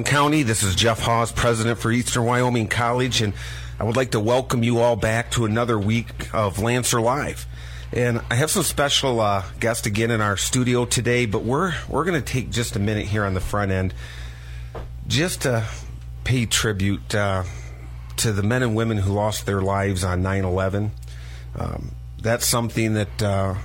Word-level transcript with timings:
County. 0.00 0.42
This 0.42 0.62
is 0.62 0.74
Jeff 0.74 1.00
Hawes, 1.00 1.30
president 1.30 1.78
for 1.78 1.92
Eastern 1.92 2.24
Wyoming 2.24 2.66
College, 2.66 3.20
and 3.20 3.34
I 3.78 3.84
would 3.84 3.94
like 3.94 4.12
to 4.12 4.20
welcome 4.20 4.62
you 4.62 4.78
all 4.78 4.96
back 4.96 5.30
to 5.32 5.44
another 5.44 5.78
week 5.78 6.32
of 6.32 6.58
Lancer 6.58 6.98
Live. 6.98 7.44
And 7.92 8.22
I 8.30 8.36
have 8.36 8.50
some 8.50 8.62
special 8.62 9.20
uh, 9.20 9.44
guests 9.60 9.86
again 9.86 10.10
in 10.10 10.22
our 10.22 10.38
studio 10.38 10.86
today, 10.86 11.26
but 11.26 11.44
we're 11.44 11.74
we're 11.90 12.04
going 12.04 12.18
to 12.18 12.26
take 12.26 12.48
just 12.48 12.74
a 12.74 12.78
minute 12.78 13.04
here 13.04 13.22
on 13.22 13.34
the 13.34 13.40
front 13.40 13.70
end, 13.70 13.92
just 15.08 15.42
to 15.42 15.66
pay 16.24 16.46
tribute 16.46 17.14
uh, 17.14 17.44
to 18.16 18.32
the 18.32 18.42
men 18.42 18.62
and 18.62 18.74
women 18.74 18.96
who 18.96 19.12
lost 19.12 19.44
their 19.44 19.60
lives 19.60 20.04
on 20.04 20.22
9/11. 20.22 20.88
Um, 21.54 21.90
that's 22.18 22.46
something 22.46 22.94
that 22.94 23.22
uh, 23.22 23.56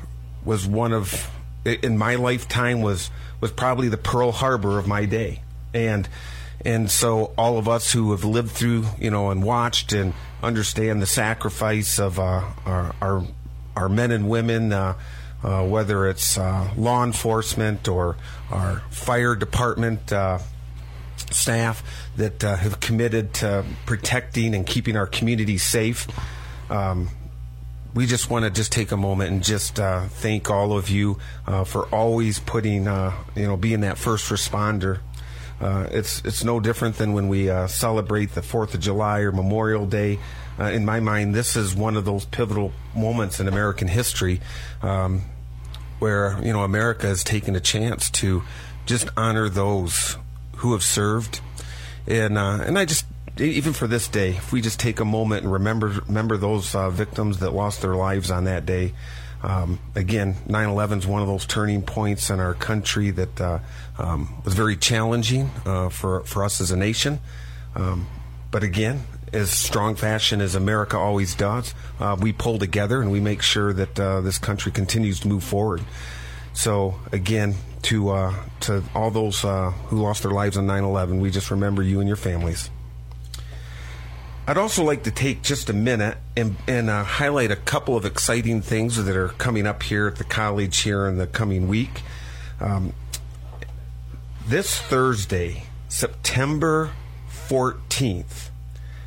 was 0.44 0.68
one 0.68 0.92
of 0.92 1.32
in 1.64 1.98
my 1.98 2.16
lifetime 2.16 2.82
was 2.82 3.12
was 3.40 3.54
probably 3.54 3.88
the 3.88 3.98
Pearl 3.98 4.34
Harbor 4.34 4.78
of 4.78 4.88
my 4.88 5.06
day, 5.06 5.42
and 5.74 6.08
and 6.66 6.90
so 6.90 7.34
all 7.38 7.58
of 7.58 7.68
us 7.68 7.94
who 7.94 8.12
have 8.12 8.24
lived 8.24 8.52
through 8.52 8.86
you 9.00 9.12
know 9.12 9.30
and 9.30 9.44
watched 9.44 9.94
and 9.94 10.14
understand 10.42 11.02
the 11.02 11.08
sacrifice 11.08 12.00
of 12.00 12.20
uh, 12.20 12.44
our, 12.66 12.96
our 13.02 13.24
our 13.76 13.90
men 13.90 14.12
and 14.12 14.30
women. 14.30 14.74
Uh, 14.74 14.96
uh, 15.44 15.64
whether 15.64 16.08
it's 16.08 16.36
uh, 16.36 16.68
law 16.76 17.04
enforcement 17.04 17.88
or 17.88 18.18
our 18.50 18.82
fire 18.90 19.36
department 19.36 20.12
uh, 20.12 20.40
staff 21.32 21.84
that 22.16 22.44
uh, 22.44 22.56
have 22.56 22.80
committed 22.80 23.34
to 23.36 23.66
protecting 23.86 24.56
and 24.56 24.66
keeping 24.66 24.96
our 24.96 25.08
communities 25.08 25.64
safe. 25.64 26.08
Um, 26.70 27.10
we 27.94 28.06
just 28.06 28.30
want 28.30 28.46
to 28.46 28.52
just 28.52 28.72
take 28.72 28.92
a 28.92 28.98
moment 28.98 29.32
and 29.32 29.44
just 29.44 29.80
uh, 29.80 30.02
thank 30.08 30.50
all 30.52 30.78
of 30.78 30.90
you 30.90 31.18
uh, 31.48 31.64
for 31.64 31.86
always 31.88 32.40
putting, 32.40 32.88
uh, 32.88 33.12
you 33.36 33.48
know, 33.48 33.58
being 33.58 33.82
that 33.82 33.98
first 33.98 34.30
responder. 34.30 35.00
Uh, 35.60 35.88
it's 35.92 36.22
it's 36.24 36.44
no 36.44 36.60
different 36.60 36.98
than 36.98 37.14
when 37.14 37.28
we 37.28 37.50
uh, 37.50 37.68
celebrate 37.68 38.34
the 38.34 38.42
Fourth 38.42 38.74
of 38.74 38.80
July 38.80 39.22
or 39.22 39.32
Memorial 39.32 39.86
Day. 39.86 40.20
Uh, 40.60 40.66
in 40.66 40.86
my 40.86 41.00
mind, 41.00 41.34
this 41.34 41.56
is 41.56 41.76
one 41.76 41.98
of 41.98 42.06
those 42.06 42.26
pivotal 42.26 42.72
moments 42.96 43.40
in 43.40 43.48
American 43.48 43.88
history 43.88 44.40
um, 44.82 45.22
where 46.00 46.40
you 46.44 46.54
know 46.54 46.64
America 46.64 47.08
has 47.08 47.24
taken 47.24 47.56
a 47.56 47.60
chance 47.60 48.10
to 48.12 48.44
just 48.86 49.10
honor 49.18 49.50
those 49.50 50.18
who 50.58 50.74
have 50.74 50.84
served, 50.84 51.42
and 52.08 52.38
and 52.38 52.78
I 52.78 52.86
just 52.86 53.06
even 53.40 53.74
for 53.74 53.88
this 53.88 54.08
day, 54.08 54.30
if 54.32 54.52
we 54.52 54.62
just 54.62 54.80
take 54.80 55.00
a 55.00 55.06
moment 55.06 55.44
and 55.44 55.52
remember 55.52 55.88
remember 56.08 56.38
those 56.38 56.74
uh, 56.76 56.90
victims 56.90 57.40
that 57.40 57.52
lost 57.52 57.82
their 57.82 57.96
lives 57.96 58.32
on 58.32 58.46
that 58.46 58.66
day. 58.66 58.94
Um, 59.44 59.80
again, 59.96 60.36
9/11 60.48 61.00
is 61.00 61.08
one 61.08 61.22
of 61.22 61.28
those 61.28 61.46
turning 61.46 61.82
points 61.82 62.30
in 62.30 62.40
our 62.40 62.54
country 62.54 63.12
that 63.12 63.40
uh, 63.40 63.60
um, 63.98 64.42
was 64.44 64.54
very 64.54 64.76
challenging 64.76 65.52
uh, 65.66 65.90
for 65.90 66.24
for 66.24 66.44
us 66.44 66.60
as 66.60 66.72
a 66.72 66.78
nation. 66.78 67.20
Um, 67.76 68.08
but 68.50 68.64
again, 68.64 69.04
as 69.34 69.52
strong 69.52 69.96
fashion 69.96 70.42
as 70.42 70.56
America 70.56 70.98
always 70.98 71.36
does, 71.36 71.76
uh, 72.00 72.18
we 72.20 72.34
pull 72.34 72.58
together 72.58 73.02
and 73.02 73.12
we 73.12 73.20
make 73.20 73.42
sure 73.42 73.74
that 73.74 74.00
uh, 74.00 74.22
this 74.22 74.38
country 74.40 74.72
continues 74.72 75.20
to 75.20 75.28
move 75.28 75.44
forward. 75.44 75.82
So 76.54 76.96
again, 77.12 77.56
to 77.84 78.10
uh, 78.10 78.34
to 78.62 78.84
all 78.96 79.12
those 79.12 79.42
who 79.42 80.02
lost 80.02 80.24
their 80.24 80.32
lives 80.32 80.58
on 80.58 80.66
9/11, 80.66 81.20
we 81.20 81.30
just 81.30 81.52
remember 81.52 81.84
you 81.84 82.00
and 82.00 82.08
your 82.08 82.18
families. 82.18 82.72
I'd 84.50 84.58
also 84.58 84.82
like 84.82 85.04
to 85.04 85.12
take 85.12 85.42
just 85.42 85.70
a 85.70 85.74
minute 85.74 86.18
and, 86.38 86.56
and 86.70 86.90
uh, 86.90 87.04
highlight 87.04 87.52
a 87.52 87.58
couple 87.58 87.98
of 87.98 88.06
exciting 88.06 88.62
things 88.62 88.96
that 88.96 89.14
are 89.18 89.28
coming 89.28 89.68
up 89.68 89.84
here 89.84 90.08
at 90.08 90.16
the 90.16 90.24
college 90.24 90.80
here 90.80 91.06
in 91.06 91.18
the 91.18 91.28
coming 91.28 91.68
week. 91.68 92.02
Um, 92.62 92.94
this 94.48 94.80
Thursday, 94.80 95.64
September 95.90 96.92
14th 97.50 98.48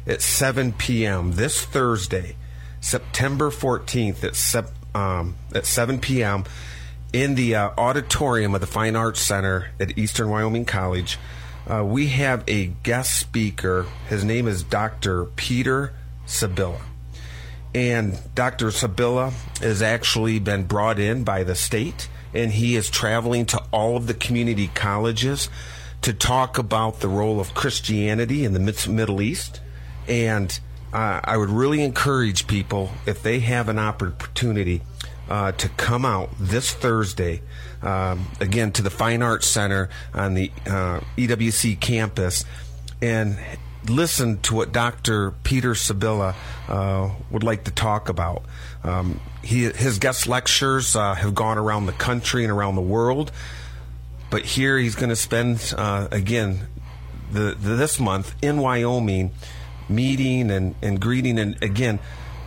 at 0.06 0.20
7 0.20 0.74
p.m., 0.74 1.32
this 1.32 1.64
Thursday, 1.64 2.36
September 2.82 3.50
14th 3.50 4.22
at, 4.22 4.36
sep- 4.36 4.74
um, 4.94 5.36
at 5.54 5.64
7 5.64 6.00
p.m., 6.00 6.44
in 7.14 7.34
the 7.34 7.54
uh, 7.54 7.70
auditorium 7.78 8.54
of 8.54 8.60
the 8.60 8.66
Fine 8.66 8.94
Arts 8.94 9.20
Center 9.22 9.70
at 9.80 9.96
Eastern 9.96 10.28
Wyoming 10.28 10.66
College, 10.66 11.18
uh, 11.70 11.84
we 11.84 12.08
have 12.08 12.42
a 12.48 12.66
guest 12.82 13.18
speaker. 13.18 13.86
His 14.08 14.24
name 14.24 14.48
is 14.48 14.64
Dr. 14.64 15.26
Peter 15.26 15.92
Sabilla. 16.26 16.80
And 17.72 18.18
Dr. 18.34 18.68
Sabilla 18.68 19.30
has 19.60 19.80
actually 19.80 20.40
been 20.40 20.64
brought 20.64 20.98
in 20.98 21.22
by 21.22 21.44
the 21.44 21.54
state, 21.54 22.08
and 22.34 22.50
he 22.50 22.74
is 22.74 22.90
traveling 22.90 23.46
to 23.46 23.62
all 23.70 23.96
of 23.96 24.08
the 24.08 24.14
community 24.14 24.68
colleges 24.74 25.48
to 26.02 26.12
talk 26.12 26.58
about 26.58 27.00
the 27.00 27.08
role 27.08 27.38
of 27.38 27.54
Christianity 27.54 28.44
in 28.44 28.52
the 28.52 28.88
Middle 28.88 29.22
East. 29.22 29.60
And 30.08 30.58
uh, 30.92 31.20
I 31.22 31.36
would 31.36 31.50
really 31.50 31.84
encourage 31.84 32.48
people, 32.48 32.90
if 33.06 33.22
they 33.22 33.38
have 33.40 33.68
an 33.68 33.78
opportunity, 33.78 34.82
uh, 35.30 35.52
to 35.52 35.68
come 35.70 36.04
out 36.04 36.28
this 36.38 36.74
Thursday 36.74 37.40
um, 37.82 38.26
again 38.40 38.72
to 38.72 38.82
the 38.82 38.90
Fine 38.90 39.22
Arts 39.22 39.46
Center 39.46 39.88
on 40.12 40.34
the 40.34 40.50
uh, 40.66 41.00
EWC 41.16 41.78
campus 41.80 42.44
and 43.00 43.38
listen 43.88 44.40
to 44.40 44.54
what 44.56 44.72
Dr. 44.72 45.30
Peter 45.42 45.72
Sabilla 45.72 46.34
uh, 46.68 47.10
would 47.30 47.44
like 47.44 47.64
to 47.64 47.70
talk 47.70 48.08
about. 48.08 48.42
Um, 48.84 49.20
he, 49.42 49.64
his 49.70 49.98
guest 49.98 50.26
lectures 50.26 50.96
uh, 50.96 51.14
have 51.14 51.34
gone 51.34 51.56
around 51.56 51.86
the 51.86 51.92
country 51.92 52.42
and 52.44 52.52
around 52.52 52.74
the 52.74 52.82
world, 52.82 53.32
but 54.30 54.44
here 54.44 54.78
he's 54.78 54.96
going 54.96 55.08
to 55.08 55.16
spend 55.16 55.72
uh, 55.76 56.08
again 56.10 56.66
the, 57.32 57.54
the, 57.58 57.76
this 57.76 58.00
month 58.00 58.34
in 58.42 58.58
Wyoming, 58.58 59.30
meeting 59.88 60.50
and, 60.50 60.74
and 60.82 61.00
greeting 61.00 61.38
and 61.38 61.62
again 61.62 62.00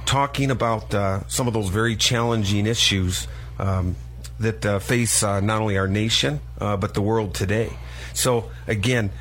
talking 0.05 0.51
about 0.51 0.93
uh, 0.93 1.27
some 1.27 1.47
of 1.47 1.53
those 1.53 1.69
very 1.69 1.95
challenging 1.95 2.65
issues. 2.65 3.27
Um, 3.59 3.95
that 4.39 4.65
uh, 4.65 4.79
face 4.79 5.23
uh, 5.23 5.39
not 5.39 5.61
only 5.61 5.77
our 5.77 5.87
nation 5.87 6.39
uh, 6.59 6.77
but 6.77 6.93
the 6.93 7.01
world 7.01 7.33
today. 7.33 7.71
So 8.13 8.51
again, 8.67 9.11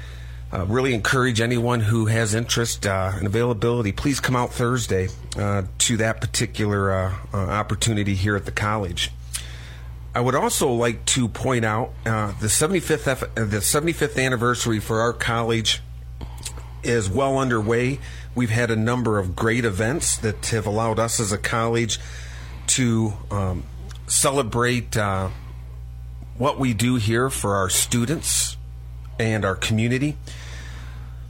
uh, 0.52 0.66
really 0.66 0.92
encourage 0.92 1.40
anyone 1.40 1.80
who 1.80 2.06
has 2.06 2.34
interest 2.34 2.86
uh, 2.86 3.12
and 3.14 3.26
availability. 3.26 3.92
Please 3.92 4.20
come 4.20 4.36
out 4.36 4.52
Thursday 4.52 5.08
to 5.34 5.96
that 5.96 6.20
particular 6.20 7.12
opportunity 7.32 8.14
here 8.14 8.36
at 8.36 8.44
the 8.44 8.52
college. 8.52 9.10
I 10.14 10.20
would 10.20 10.34
also 10.34 10.70
like 10.70 11.06
to 11.06 11.26
point 11.26 11.64
out 11.64 11.94
the 12.04 12.48
75th 12.48 13.06
F- 13.06 13.34
the 13.34 13.62
75th 13.62 14.22
anniversary 14.22 14.78
for 14.78 15.00
our 15.00 15.14
college 15.14 15.80
is 16.82 17.08
well 17.08 17.38
underway. 17.38 17.98
We've 18.34 18.50
had 18.50 18.70
a 18.70 18.76
number 18.76 19.18
of 19.18 19.36
great 19.36 19.64
events 19.64 20.16
that 20.18 20.46
have 20.46 20.66
allowed 20.66 20.98
us 20.98 21.20
as 21.20 21.32
a 21.32 21.38
college 21.38 21.98
to 22.68 23.14
um, 23.30 23.64
celebrate 24.06 24.96
uh, 24.96 25.30
what 26.38 26.58
we 26.58 26.74
do 26.74 26.96
here 26.96 27.30
for 27.30 27.54
our 27.54 27.68
students 27.68 28.56
and 29.18 29.44
our 29.44 29.56
community. 29.56 30.16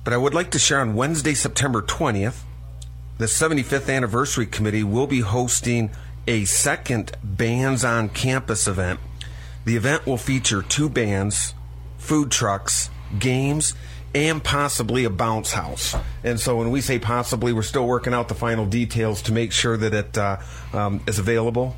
But 0.05 0.13
I 0.13 0.17
would 0.17 0.35
like 0.35 0.51
to 0.53 0.59
share 0.59 0.81
on 0.81 0.95
Wednesday, 0.95 1.35
September 1.35 1.83
20th, 1.83 2.41
the 3.19 3.27
75th 3.27 3.95
Anniversary 3.95 4.47
Committee 4.47 4.83
will 4.83 5.07
be 5.07 5.21
hosting 5.21 5.91
a 6.27 6.45
second 6.45 7.13
Bands 7.23 7.85
on 7.85 8.09
Campus 8.09 8.67
event. 8.67 9.01
The 9.65 9.77
event 9.77 10.07
will 10.07 10.17
feature 10.17 10.63
two 10.63 10.89
bands, 10.89 11.55
food 11.99 12.31
trucks, 12.31 12.91
games, 13.19 13.75
and 14.15 14.43
possibly 14.43 15.05
a 15.05 15.11
bounce 15.11 15.53
house. 15.53 15.95
And 16.23 16.39
so 16.39 16.57
when 16.57 16.71
we 16.71 16.81
say 16.81 16.99
possibly, 16.99 17.53
we're 17.53 17.63
still 17.63 17.87
working 17.87 18.13
out 18.13 18.29
the 18.29 18.35
final 18.35 18.67
details 18.67 19.23
to 19.23 19.33
make 19.33 19.53
sure 19.53 19.77
that 19.77 19.95
it 19.95 20.19
uh, 20.19 20.39
um, 20.73 21.01
is 21.07 21.19
available. 21.19 21.77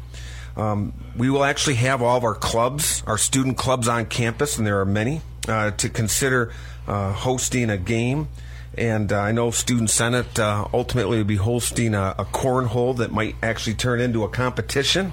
Um, 0.56 0.92
we 1.16 1.30
will 1.30 1.44
actually 1.44 1.76
have 1.76 2.02
all 2.02 2.16
of 2.16 2.24
our 2.24 2.34
clubs, 2.34 3.02
our 3.06 3.18
student 3.18 3.56
clubs 3.56 3.88
on 3.88 4.06
campus, 4.06 4.58
and 4.58 4.66
there 4.66 4.80
are 4.80 4.86
many, 4.86 5.20
uh, 5.48 5.72
to 5.72 5.88
consider 5.88 6.52
uh, 6.86 7.12
hosting 7.12 7.70
a 7.70 7.78
game. 7.78 8.28
And 8.76 9.12
uh, 9.12 9.20
I 9.20 9.32
know 9.32 9.50
Student 9.50 9.90
Senate 9.90 10.38
uh, 10.38 10.66
ultimately 10.72 11.18
will 11.18 11.24
be 11.24 11.36
hosting 11.36 11.94
a, 11.94 12.14
a, 12.18 12.24
cornhole 12.24 12.96
that 12.96 13.12
might 13.12 13.36
actually 13.40 13.74
turn 13.74 14.00
into 14.00 14.24
a 14.24 14.28
competition. 14.28 15.12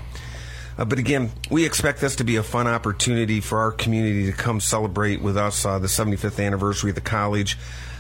Uh, 0.82 0.86
but 0.86 0.98
again, 0.98 1.30
we 1.52 1.64
expect 1.64 2.02
this 2.02 2.16
to 2.16 2.24
be 2.24 2.38
a 2.38 2.42
fun 2.44 2.66
opportunity 2.66 3.40
for 3.40 3.60
our 3.60 3.72
community 3.72 4.26
to 4.26 4.32
come 4.32 4.60
celebrate 4.60 5.22
with 5.22 5.38
us 5.38 5.64
uh, 5.64 5.78
the 5.78 5.86
75th 5.86 6.44
anniversary 6.44 6.90
of 6.90 6.96
the 6.96 7.02
college. 7.02 7.56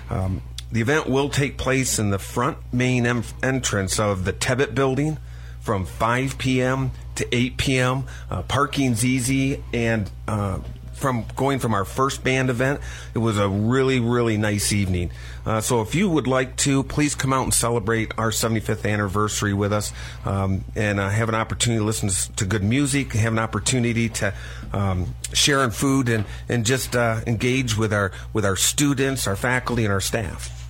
Um, 0.09 0.41
the 0.71 0.81
event 0.81 1.07
will 1.07 1.29
take 1.29 1.59
place 1.59 1.99
in 1.99 2.09
the 2.09 2.17
front 2.17 2.57
main 2.73 3.05
em- 3.05 3.23
entrance 3.43 3.99
of 3.99 4.25
the 4.25 4.33
Tebbit 4.33 4.73
building 4.73 5.19
from 5.59 5.85
5 5.85 6.39
p.m. 6.39 6.89
to 7.13 7.27
8 7.31 7.57
p.m. 7.57 8.05
Uh, 8.31 8.41
parking's 8.41 9.05
easy, 9.05 9.63
and 9.71 10.09
uh, 10.27 10.57
from 10.93 11.25
going 11.35 11.59
from 11.59 11.73
our 11.73 11.85
first 11.85 12.23
band 12.23 12.49
event. 12.49 12.79
It 13.13 13.19
was 13.19 13.37
a 13.37 13.47
really, 13.47 13.99
really 13.99 14.37
nice 14.37 14.71
evening. 14.71 15.11
Uh, 15.45 15.61
so 15.61 15.81
if 15.81 15.95
you 15.95 16.09
would 16.09 16.27
like 16.27 16.55
to, 16.57 16.83
please 16.83 17.15
come 17.15 17.33
out 17.33 17.43
and 17.43 17.53
celebrate 17.53 18.11
our 18.17 18.29
75th 18.29 18.89
anniversary 18.89 19.53
with 19.53 19.73
us 19.73 19.91
um, 20.25 20.63
and 20.75 20.99
uh, 20.99 21.09
have 21.09 21.29
an 21.29 21.35
opportunity 21.35 21.79
to 21.79 21.85
listen 21.85 22.09
to 22.35 22.45
good 22.45 22.63
music, 22.63 23.13
have 23.13 23.33
an 23.33 23.39
opportunity 23.39 24.09
to 24.09 24.33
um, 24.73 25.15
share 25.33 25.63
in 25.63 25.71
food 25.71 26.09
and, 26.09 26.25
and 26.47 26.65
just 26.65 26.95
uh, 26.95 27.21
engage 27.25 27.77
with 27.77 27.91
our, 27.91 28.11
with 28.33 28.45
our 28.45 28.55
students, 28.55 29.27
our 29.27 29.35
faculty, 29.35 29.83
and 29.83 29.91
our 29.91 30.01
staff. 30.01 30.60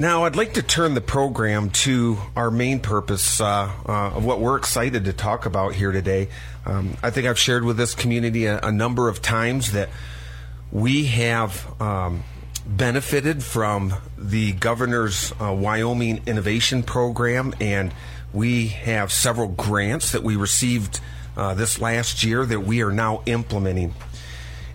Now, 0.00 0.24
I'd 0.24 0.34
like 0.34 0.54
to 0.54 0.62
turn 0.62 0.94
the 0.94 1.02
program 1.02 1.68
to 1.84 2.16
our 2.34 2.50
main 2.50 2.80
purpose 2.80 3.38
uh, 3.38 3.70
uh, 3.86 3.92
of 4.16 4.24
what 4.24 4.40
we're 4.40 4.56
excited 4.56 5.04
to 5.04 5.12
talk 5.12 5.44
about 5.44 5.74
here 5.74 5.92
today. 5.92 6.28
Um, 6.64 6.96
I 7.02 7.10
think 7.10 7.26
I've 7.26 7.38
shared 7.38 7.66
with 7.66 7.76
this 7.76 7.94
community 7.94 8.46
a, 8.46 8.60
a 8.60 8.72
number 8.72 9.10
of 9.10 9.20
times 9.20 9.72
that 9.72 9.90
we 10.72 11.04
have 11.04 11.78
um, 11.82 12.22
benefited 12.66 13.42
from 13.42 13.92
the 14.16 14.52
governor's 14.52 15.34
uh, 15.38 15.52
Wyoming 15.52 16.22
Innovation 16.24 16.82
Program, 16.82 17.52
and 17.60 17.92
we 18.32 18.68
have 18.68 19.12
several 19.12 19.48
grants 19.48 20.12
that 20.12 20.22
we 20.22 20.34
received 20.34 20.98
uh, 21.36 21.52
this 21.52 21.78
last 21.78 22.24
year 22.24 22.46
that 22.46 22.60
we 22.60 22.80
are 22.80 22.90
now 22.90 23.22
implementing. 23.26 23.92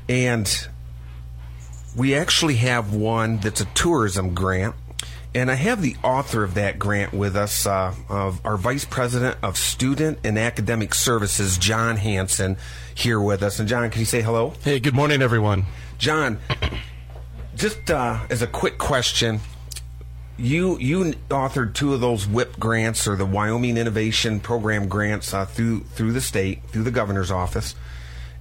And 0.07 0.68
we 1.98 2.13
actually 2.13 2.57
have 2.57 2.94
one 2.94 3.38
that's 3.38 3.62
a 3.62 3.66
tourism 3.66 4.36
grant 4.36 4.75
and 5.35 5.51
I 5.51 5.55
have 5.55 5.81
the 5.81 5.97
author 6.01 6.45
of 6.45 6.53
that 6.53 6.79
grant 6.79 7.13
with 7.13 7.35
us, 7.35 7.67
uh, 7.67 7.93
of 8.07 8.39
our 8.45 8.55
Vice 8.55 8.85
President 8.85 9.37
of 9.43 9.57
Student 9.57 10.19
and 10.23 10.39
Academic 10.39 10.95
Services, 10.95 11.57
John 11.57 11.97
Hanson, 11.97 12.55
here 12.95 13.19
with 13.19 13.43
us. 13.43 13.59
And 13.59 13.67
John, 13.67 13.89
can 13.89 13.99
you 13.99 14.05
say 14.05 14.21
hello? 14.21 14.53
Hey, 14.63 14.79
good 14.79 14.95
morning, 14.95 15.21
everyone. 15.21 15.65
John, 15.97 16.39
just 17.57 17.91
uh, 17.91 18.21
as 18.29 18.41
a 18.41 18.47
quick 18.47 18.77
question, 18.77 19.41
you 20.37 20.79
you 20.79 21.13
authored 21.29 21.73
two 21.73 21.93
of 21.93 21.99
those 21.99 22.25
WIP 22.25 22.57
grants 22.57 23.05
or 23.05 23.17
the 23.17 23.25
Wyoming 23.25 23.77
Innovation 23.77 24.39
Program 24.39 24.88
grants 24.88 25.33
uh, 25.33 25.45
through 25.45 25.81
through 25.81 26.13
the 26.13 26.21
state 26.21 26.63
through 26.69 26.83
the 26.83 26.91
governor's 26.91 27.31
office, 27.31 27.75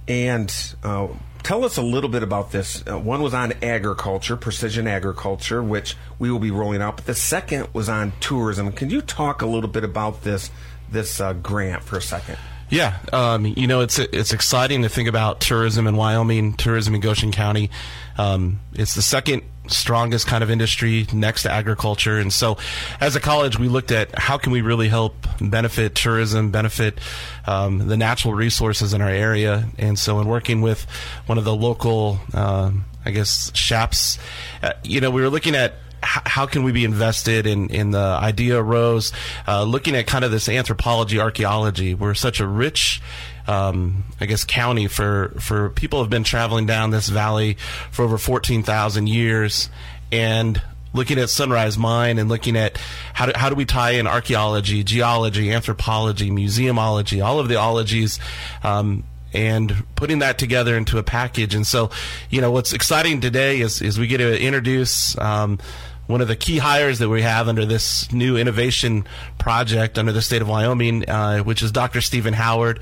and 0.07 0.53
uh, 0.81 1.09
tell 1.45 1.63
us 1.63 1.77
a 1.77 1.81
little 1.81 2.09
bit 2.09 2.23
about 2.23 2.51
this. 2.51 2.83
Uh, 2.87 2.97
one 2.97 3.21
was 3.21 3.35
on 3.35 3.53
agriculture, 3.61 4.35
precision 4.35 4.87
agriculture, 4.87 5.61
which 5.61 5.95
we 6.17 6.31
will 6.31 6.39
be 6.39 6.49
rolling 6.49 6.81
out. 6.81 6.97
But 6.97 7.05
the 7.05 7.13
second 7.13 7.69
was 7.71 7.87
on 7.87 8.13
tourism. 8.19 8.71
Can 8.71 8.89
you 8.89 9.01
talk 9.01 9.43
a 9.43 9.45
little 9.45 9.69
bit 9.69 9.83
about 9.83 10.23
this 10.23 10.49
this 10.89 11.21
uh, 11.21 11.33
grant 11.33 11.83
for 11.83 11.97
a 11.97 12.01
second? 12.01 12.37
Yeah, 12.69 12.97
um, 13.13 13.45
you 13.45 13.67
know 13.67 13.81
it's 13.81 13.99
it's 13.99 14.33
exciting 14.33 14.81
to 14.81 14.89
think 14.89 15.07
about 15.07 15.39
tourism 15.39 15.85
in 15.85 15.95
Wyoming, 15.95 16.53
tourism 16.53 16.95
in 16.95 17.01
Goshen 17.01 17.31
County. 17.31 17.69
Um, 18.17 18.59
it's 18.73 18.95
the 18.95 19.03
second 19.03 19.43
strongest 19.67 20.27
kind 20.27 20.43
of 20.43 20.49
industry 20.49 21.05
next 21.13 21.43
to 21.43 21.51
agriculture, 21.51 22.17
and 22.17 22.33
so 22.33 22.57
as 22.99 23.15
a 23.15 23.19
college, 23.19 23.59
we 23.59 23.67
looked 23.67 23.91
at 23.91 24.17
how 24.17 24.39
can 24.39 24.51
we 24.51 24.61
really 24.61 24.87
help 24.87 25.27
benefit 25.39 25.93
tourism, 25.93 26.49
benefit 26.49 26.97
um, 27.45 27.87
the 27.87 27.97
natural 27.97 28.33
resources 28.33 28.95
in 28.95 29.01
our 29.01 29.09
area, 29.09 29.69
and 29.77 29.99
so 29.99 30.19
in 30.19 30.27
working 30.27 30.61
with 30.61 30.87
one 31.27 31.37
of 31.37 31.43
the 31.43 31.55
local, 31.55 32.19
um, 32.33 32.85
I 33.05 33.11
guess, 33.11 33.55
shops, 33.55 34.17
uh, 34.63 34.73
you 34.83 35.01
know, 35.01 35.11
we 35.11 35.21
were 35.21 35.29
looking 35.29 35.53
at 35.53 35.75
how 36.05 36.45
can 36.45 36.63
we 36.63 36.71
be 36.71 36.85
invested 36.85 37.47
in, 37.47 37.69
in 37.69 37.91
the 37.91 37.99
idea 37.99 38.59
arose, 38.59 39.11
uh, 39.47 39.63
looking 39.63 39.95
at 39.95 40.07
kind 40.07 40.23
of 40.23 40.31
this 40.31 40.47
anthropology, 40.47 41.19
archaeology. 41.19 41.93
We're 41.93 42.13
such 42.13 42.39
a 42.39 42.47
rich, 42.47 43.01
um, 43.47 44.03
I 44.21 44.25
guess, 44.25 44.43
county 44.43 44.87
for, 44.87 45.33
for 45.39 45.69
people 45.69 45.99
have 45.99 46.09
been 46.09 46.23
traveling 46.23 46.65
down 46.65 46.91
this 46.91 47.09
valley 47.09 47.57
for 47.91 48.05
over 48.05 48.17
14,000 48.17 49.07
years. 49.07 49.69
And 50.11 50.61
looking 50.93 51.19
at 51.19 51.29
Sunrise 51.29 51.77
Mine 51.77 52.17
and 52.17 52.29
looking 52.29 52.55
at 52.55 52.77
how 53.13 53.25
do, 53.25 53.33
how 53.35 53.49
do 53.49 53.55
we 53.55 53.65
tie 53.65 53.91
in 53.91 54.07
archaeology, 54.07 54.83
geology, 54.83 55.51
anthropology, 55.51 56.31
museumology, 56.31 57.23
all 57.23 57.39
of 57.39 57.49
the 57.49 57.55
ologies, 57.55 58.19
um, 58.63 59.03
and 59.33 59.83
putting 59.95 60.19
that 60.19 60.37
together 60.37 60.77
into 60.77 60.97
a 60.97 61.03
package. 61.03 61.53
And 61.53 61.67
so, 61.67 61.91
you 62.29 62.39
know, 62.39 62.51
what's 62.51 62.71
exciting 62.71 63.19
today 63.19 63.59
is, 63.59 63.81
is 63.81 63.99
we 63.99 64.07
get 64.07 64.17
to 64.17 64.41
introduce, 64.41 65.17
um, 65.17 65.59
one 66.07 66.21
of 66.21 66.27
the 66.27 66.35
key 66.35 66.57
hires 66.57 66.99
that 66.99 67.09
we 67.09 67.21
have 67.21 67.47
under 67.47 67.65
this 67.65 68.11
new 68.11 68.37
innovation 68.37 69.05
project 69.37 69.97
under 69.97 70.11
the 70.11 70.21
state 70.21 70.41
of 70.41 70.47
Wyoming, 70.47 71.09
uh, 71.09 71.39
which 71.39 71.61
is 71.61 71.71
Dr. 71.71 72.01
Steven 72.01 72.33
Howard, 72.33 72.79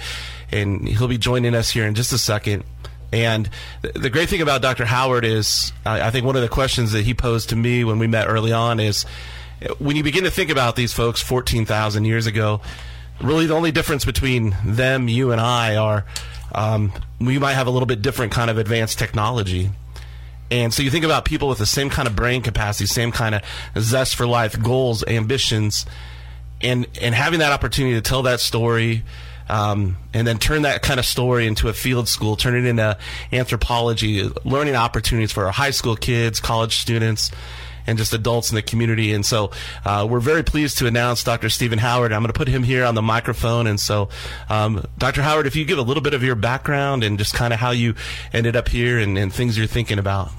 and 0.51 0.87
he'll 0.87 1.07
be 1.07 1.17
joining 1.17 1.55
us 1.55 1.69
here 1.69 1.85
in 1.85 1.95
just 1.95 2.11
a 2.11 2.17
second. 2.17 2.63
And 3.11 3.49
the 3.81 4.09
great 4.09 4.27
thing 4.27 4.41
about 4.41 4.61
Dr. 4.61 4.85
Howard 4.85 5.23
is, 5.23 5.71
I 5.85 6.09
think 6.09 6.25
one 6.25 6.35
of 6.35 6.41
the 6.41 6.49
questions 6.49 6.93
that 6.93 7.03
he 7.03 7.13
posed 7.13 7.49
to 7.49 7.55
me 7.55 7.83
when 7.83 7.99
we 7.99 8.07
met 8.07 8.27
early 8.27 8.51
on 8.51 8.79
is, 8.79 9.05
when 9.77 9.95
you 9.95 10.03
begin 10.03 10.23
to 10.23 10.31
think 10.31 10.49
about 10.49 10.75
these 10.75 10.93
folks 10.93 11.21
14,000 11.21 12.05
years 12.05 12.25
ago, 12.25 12.59
really 13.21 13.45
the 13.45 13.53
only 13.53 13.71
difference 13.71 14.03
between 14.03 14.55
them, 14.65 15.07
you, 15.07 15.31
and 15.31 15.39
I 15.39 15.75
are 15.75 16.05
um, 16.53 16.91
we 17.19 17.39
might 17.39 17.53
have 17.53 17.67
a 17.67 17.71
little 17.71 17.85
bit 17.85 18.01
different 18.01 18.31
kind 18.31 18.49
of 18.49 18.57
advanced 18.57 18.99
technology. 18.99 19.69
And 20.53 20.71
so 20.71 20.83
you 20.83 20.91
think 20.91 21.03
about 21.03 21.25
people 21.25 21.47
with 21.47 21.57
the 21.57 21.65
same 21.65 21.89
kind 21.89 22.07
of 22.07 22.15
brain 22.15 22.43
capacity, 22.43 22.85
same 22.85 23.11
kind 23.11 23.33
of 23.33 23.41
zest 23.79 24.15
for 24.15 24.27
life, 24.27 24.61
goals, 24.61 25.03
ambitions, 25.07 25.87
and 26.61 26.85
and 27.01 27.15
having 27.15 27.39
that 27.39 27.51
opportunity 27.51 27.95
to 27.95 28.01
tell 28.01 28.21
that 28.21 28.39
story, 28.39 29.03
um, 29.49 29.97
and 30.13 30.27
then 30.27 30.37
turn 30.37 30.61
that 30.61 30.83
kind 30.83 30.99
of 30.99 31.07
story 31.07 31.47
into 31.47 31.69
a 31.69 31.73
field 31.73 32.07
school, 32.07 32.35
turn 32.35 32.55
it 32.55 32.65
into 32.65 32.95
anthropology, 33.31 34.29
learning 34.43 34.75
opportunities 34.75 35.31
for 35.31 35.47
our 35.47 35.51
high 35.51 35.71
school 35.71 35.95
kids, 35.95 36.39
college 36.39 36.77
students, 36.77 37.31
and 37.87 37.97
just 37.97 38.13
adults 38.13 38.51
in 38.51 38.55
the 38.55 38.61
community. 38.61 39.11
And 39.11 39.25
so 39.25 39.49
uh, 39.83 40.05
we're 40.07 40.19
very 40.19 40.43
pleased 40.43 40.77
to 40.77 40.85
announce 40.85 41.23
Dr. 41.23 41.49
Steven 41.49 41.79
Howard. 41.79 42.13
I'm 42.13 42.21
going 42.21 42.31
to 42.31 42.37
put 42.37 42.47
him 42.47 42.61
here 42.61 42.85
on 42.85 42.93
the 42.93 43.01
microphone. 43.01 43.65
And 43.65 43.79
so, 43.79 44.09
um, 44.49 44.85
Dr. 44.99 45.23
Howard, 45.23 45.47
if 45.47 45.55
you 45.55 45.65
give 45.65 45.79
a 45.79 45.81
little 45.81 46.03
bit 46.03 46.13
of 46.13 46.21
your 46.21 46.35
background 46.35 47.03
and 47.03 47.17
just 47.17 47.33
kind 47.33 47.53
of 47.53 47.59
how 47.59 47.71
you 47.71 47.95
ended 48.31 48.55
up 48.55 48.69
here 48.69 48.99
and, 48.99 49.17
and, 49.17 49.33
things 49.33 49.57
you're 49.57 49.65
thinking 49.65 49.97
about. 49.97 50.29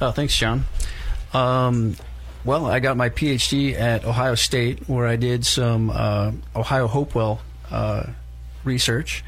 Oh, 0.00 0.10
thanks, 0.10 0.36
John. 0.36 0.64
Um, 1.32 1.96
well, 2.44 2.66
I 2.66 2.80
got 2.80 2.96
my 2.96 3.08
PhD 3.08 3.78
at 3.78 4.04
Ohio 4.04 4.34
State, 4.34 4.88
where 4.88 5.06
I 5.06 5.16
did 5.16 5.46
some 5.46 5.90
uh, 5.90 6.32
Ohio 6.54 6.86
Hopewell 6.86 7.40
uh, 7.70 8.06
research. 8.64 9.24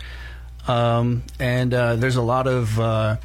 Um, 0.69 1.23
and 1.39 1.73
uh, 1.73 1.97
there's 1.97 2.17
a 2.17 2.23
lot 2.23 2.47
of 2.47 2.79
uh, 2.81 3.17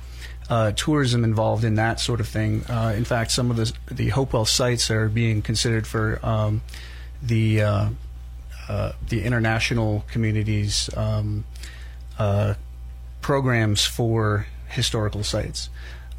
uh, 0.50 0.72
tourism 0.74 1.24
involved 1.24 1.64
in 1.64 1.76
that 1.76 2.00
sort 2.00 2.20
of 2.20 2.28
thing. 2.28 2.64
Uh, 2.70 2.94
in 2.96 3.04
fact, 3.04 3.32
some 3.32 3.50
of 3.52 3.58
the 3.58 3.74
the 3.90 4.10
Hopewell 4.10 4.46
sites 4.46 4.92
are 4.92 5.10
being 5.10 5.42
considered 5.42 5.88
for 5.88 6.20
um, 6.24 6.62
the 7.22 7.58
the 9.10 9.24
international 9.24 10.06
community's 10.10 10.90
um, 10.96 11.44
programs 13.22 13.84
for 13.84 14.48
historical 14.70 15.24
sites. 15.24 15.70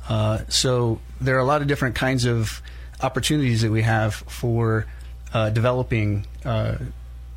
Uh, 0.08 0.38
so 0.48 1.00
there 1.20 1.36
are 1.36 1.40
a 1.40 1.44
lot 1.44 1.62
of 1.62 1.68
different 1.68 1.94
kinds 1.94 2.24
of 2.24 2.62
opportunities 3.00 3.62
that 3.62 3.70
we 3.70 3.82
have 3.82 4.14
for 4.14 4.86
developing 5.52 6.26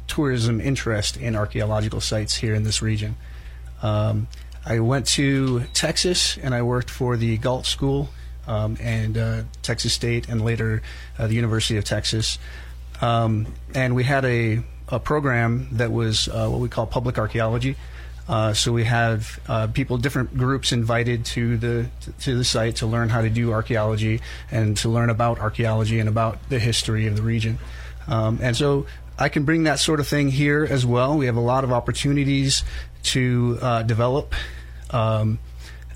tourism 0.08 0.62
interest 0.62 1.18
in 1.18 1.36
archaeological 1.36 2.02
sites 2.02 2.36
here 2.36 2.54
in 2.54 2.64
this 2.64 2.82
region. 2.82 3.16
Um, 3.82 4.28
I 4.66 4.80
went 4.80 5.06
to 5.08 5.62
Texas 5.74 6.38
and 6.38 6.56
I 6.56 6.64
worked 6.64 6.90
for 6.90 7.18
the 7.18 7.38
Gault 7.38 7.66
School 7.66 8.10
um, 8.48 8.78
and 8.82 9.18
uh, 9.18 9.44
Texas 9.62 9.94
State 9.94 10.28
and 10.28 10.44
later 10.44 10.82
uh, 11.20 11.28
the 11.28 11.36
University 11.36 11.78
of 11.78 11.84
Texas. 11.84 12.40
Um, 13.02 13.48
and 13.74 13.96
we 13.96 14.04
had 14.04 14.26
a, 14.26 14.64
a 14.88 15.00
program 15.00 15.68
that 15.74 15.92
was 15.92 16.28
uh, 16.28 16.48
what 16.48 16.60
we 16.60 16.70
call 16.70 16.88
public 16.88 17.18
archaeology. 17.18 17.76
Uh, 18.28 18.54
so 18.54 18.72
we 18.72 18.84
have 18.86 19.40
uh, 19.48 19.68
people, 19.68 19.98
different 19.98 20.36
groups 20.36 20.72
invited 20.72 21.26
to 21.26 21.58
the 21.58 21.86
to 22.22 22.36
the 22.36 22.44
site 22.44 22.78
to 22.78 22.88
learn 22.88 23.10
how 23.10 23.22
to 23.22 23.30
do 23.30 23.52
archaeology 23.52 24.20
and 24.52 24.76
to 24.78 24.90
learn 24.90 25.10
about 25.10 25.40
archaeology 25.40 26.00
and 26.00 26.10
about 26.10 26.38
the 26.50 26.58
history 26.58 27.06
of 27.06 27.16
the 27.16 27.22
region. 27.22 27.60
Um, 28.08 28.40
and 28.42 28.58
so 28.58 28.88
I 29.18 29.30
can 29.30 29.46
bring 29.46 29.64
that 29.64 29.80
sort 29.80 30.00
of 30.00 30.08
thing 30.08 30.30
here 30.30 30.68
as 30.70 30.86
well. 30.86 31.18
We 31.18 31.28
have 31.28 31.38
a 31.38 31.42
lot 31.42 31.64
of 31.64 31.72
opportunities 31.72 32.64
to 33.04 33.60
uh, 33.62 33.84
develop 33.84 34.34
um, 34.90 35.40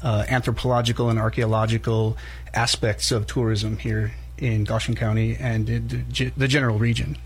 uh, 0.03 0.25
anthropological 0.29 1.09
and 1.09 1.17
archaeological 1.17 2.15
aspects 2.53 3.11
of 3.11 3.27
tourism 3.27 3.77
here 3.77 4.13
in 4.37 4.63
Goshen 4.63 4.95
County 4.95 5.35
and 5.35 5.67
the, 5.67 6.31
the 6.37 6.47
general 6.47 6.77
region. 6.77 7.17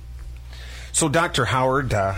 So, 1.03 1.09
Dr. 1.09 1.43
Howard, 1.43 1.93
uh, 1.93 2.15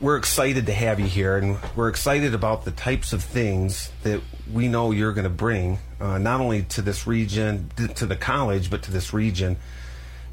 we're 0.00 0.16
excited 0.16 0.66
to 0.66 0.72
have 0.72 0.98
you 0.98 1.06
here, 1.06 1.36
and 1.36 1.56
we're 1.76 1.88
excited 1.88 2.34
about 2.34 2.64
the 2.64 2.72
types 2.72 3.12
of 3.12 3.22
things 3.22 3.92
that 4.02 4.22
we 4.52 4.66
know 4.66 4.90
you're 4.90 5.12
going 5.12 5.22
to 5.22 5.30
bring, 5.30 5.78
uh, 6.00 6.18
not 6.18 6.40
only 6.40 6.64
to 6.64 6.82
this 6.82 7.06
region, 7.06 7.70
to 7.76 8.06
the 8.06 8.16
college, 8.16 8.70
but 8.70 8.82
to 8.82 8.90
this 8.90 9.12
region. 9.12 9.56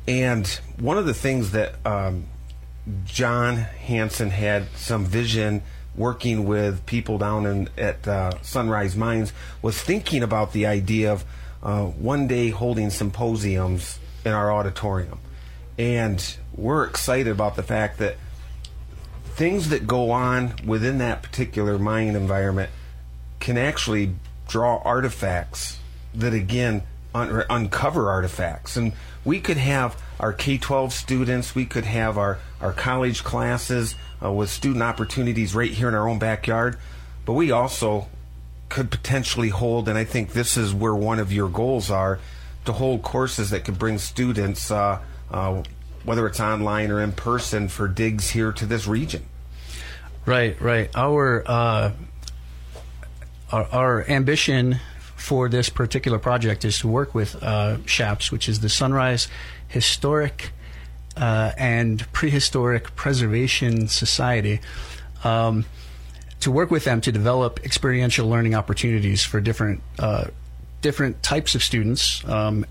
And 0.08 0.48
one 0.79 0.98
of 0.98 1.05
the 1.05 1.13
things 1.13 1.51
that 1.51 1.75
um, 1.86 2.25
John 3.05 3.58
Hanson 3.58 4.31
had 4.31 4.65
some 4.75 5.05
vision 5.05 5.62
working 5.96 6.48
with 6.48 6.84
people 6.88 7.20
down 7.20 7.46
in 7.46 7.70
at 7.77 8.08
uh, 8.08 8.41
Sunrise 8.41 8.96
Mines, 8.96 9.31
was 9.62 9.79
thinking 9.79 10.24
about 10.24 10.53
the 10.53 10.65
idea 10.65 11.13
of 11.13 11.24
uh, 11.62 11.84
one 11.84 12.27
day 12.27 12.50
holding 12.50 12.89
symposiums 12.89 14.00
in 14.25 14.31
our 14.31 14.51
auditorium, 14.51 15.20
and 15.82 16.38
we're 16.56 16.86
excited 16.86 17.32
about 17.32 17.56
the 17.56 17.64
fact 17.64 17.98
that 17.98 18.16
things 19.34 19.70
that 19.70 19.88
go 19.88 20.12
on 20.12 20.54
within 20.64 21.00
that 21.00 21.24
particular 21.24 21.80
mine 21.80 22.10
environment 22.10 22.70
can 23.40 23.58
actually 23.58 24.14
draw 24.48 24.80
artifacts 24.86 25.80
that 26.14 26.36
again 26.36 26.84
un- 27.16 27.46
uncover 27.50 28.12
artifacts. 28.12 28.78
And 28.78 28.94
we 29.26 29.40
could 29.40 29.58
have 29.58 30.00
our 30.20 30.34
K-12 30.34 30.92
students 30.92 31.56
we 31.56 31.66
could 31.66 31.86
have 31.86 32.16
our, 32.16 32.38
our 32.60 32.74
college 32.74 33.24
classes 33.24 33.96
uh, 34.24 34.32
with 34.32 34.52
student 34.52 34.84
opportunities 34.84 35.56
right 35.56 35.72
here 35.72 35.88
in 35.88 35.96
our 35.96 36.08
own 36.08 36.20
backyard. 36.20 36.78
But 37.26 37.34
we 37.34 37.50
also 37.50 38.08
could 38.70 38.92
potentially 38.92 39.50
hold 39.50 39.90
and 39.90 39.98
I 39.98 40.04
think 40.04 40.34
this 40.34 40.58
is 40.58 40.76
where 40.76 40.94
one 40.94 41.18
of 41.18 41.34
your 41.34 41.50
goals 41.50 41.90
are 41.90 42.20
to 42.66 42.74
hold 42.74 43.02
courses 43.02 43.50
that 43.50 43.66
could 43.66 43.80
bring 43.80 43.98
students 43.98 44.70
uh, 44.70 45.00
uh, 45.32 45.64
whether 46.04 46.28
it's 46.28 46.40
online 46.40 46.92
or 46.92 47.02
in 47.02 47.12
person 47.12 47.68
for 47.68 47.88
digs 47.88 48.30
here 48.30 48.52
to 48.52 48.66
this 48.66 48.88
region 48.88 49.24
Right, 50.26 50.60
right. 50.62 50.90
Our 50.96 51.44
uh, 51.48 51.92
our, 53.52 53.68
our 53.72 54.10
ambition 54.10 54.80
for 55.16 55.50
this 55.50 55.70
particular 55.70 56.20
project 56.20 56.64
is 56.64 56.80
to 56.80 56.88
work 56.88 57.16
with 57.16 57.42
uh, 57.42 57.78
SHAPS, 57.86 58.32
which 58.32 58.48
is 58.48 58.60
the 58.60 58.70
Sunrise 58.70 59.28
Historic 59.68 60.52
uh, 61.18 61.52
and 61.58 62.12
Prehistoric 62.14 62.96
Preservation 62.96 63.88
Society, 63.88 64.62
um, 65.24 65.66
to 66.40 66.52
work 66.52 66.72
with 66.72 66.86
them 66.86 67.02
to 67.02 67.12
develop 67.12 67.60
experiential 67.64 68.28
learning 68.30 68.54
opportunities 68.54 69.24
for 69.24 69.42
different 69.42 69.82
uh, 69.98 70.26
different 70.82 71.24
types 71.24 71.56
of 71.56 71.64
students. 71.64 72.24
Um, 72.26 72.66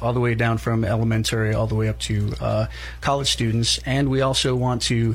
all 0.00 0.12
the 0.12 0.20
way 0.20 0.34
down 0.34 0.58
from 0.58 0.84
elementary 0.84 1.54
all 1.54 1.66
the 1.66 1.74
way 1.74 1.88
up 1.88 1.98
to 2.00 2.32
uh, 2.40 2.66
college 3.00 3.30
students, 3.30 3.78
and 3.86 4.08
we 4.08 4.20
also 4.20 4.54
want 4.54 4.82
to 4.82 5.14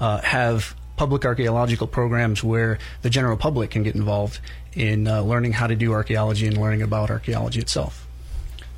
uh, 0.00 0.20
have 0.20 0.74
public 0.96 1.24
archaeological 1.24 1.86
programs 1.86 2.44
where 2.44 2.78
the 3.02 3.10
general 3.10 3.36
public 3.36 3.70
can 3.70 3.82
get 3.82 3.94
involved 3.94 4.40
in 4.74 5.08
uh, 5.08 5.20
learning 5.20 5.52
how 5.52 5.66
to 5.66 5.74
do 5.74 5.92
archaeology 5.92 6.46
and 6.46 6.58
learning 6.58 6.82
about 6.82 7.10
archaeology 7.10 7.60
itself. 7.60 8.06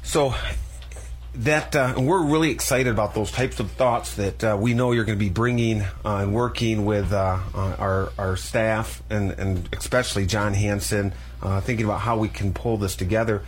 So 0.02 0.34
that 1.36 1.74
uh, 1.74 1.94
we're 1.98 2.22
really 2.22 2.50
excited 2.50 2.90
about 2.90 3.14
those 3.14 3.30
types 3.30 3.58
of 3.58 3.70
thoughts 3.72 4.14
that 4.14 4.44
uh, 4.44 4.56
we 4.58 4.74
know 4.74 4.92
you're 4.92 5.04
going 5.04 5.18
to 5.18 5.24
be 5.24 5.30
bringing 5.30 5.82
uh, 5.82 5.88
and 6.04 6.32
working 6.32 6.84
with 6.84 7.12
uh, 7.12 7.38
uh, 7.54 7.76
our 7.78 8.12
our 8.18 8.36
staff 8.36 9.02
and 9.10 9.32
and 9.32 9.68
especially 9.76 10.26
John 10.26 10.54
Hanson, 10.54 11.12
uh, 11.42 11.60
thinking 11.60 11.86
about 11.86 12.00
how 12.00 12.16
we 12.18 12.28
can 12.28 12.52
pull 12.52 12.76
this 12.76 12.94
together. 12.94 13.42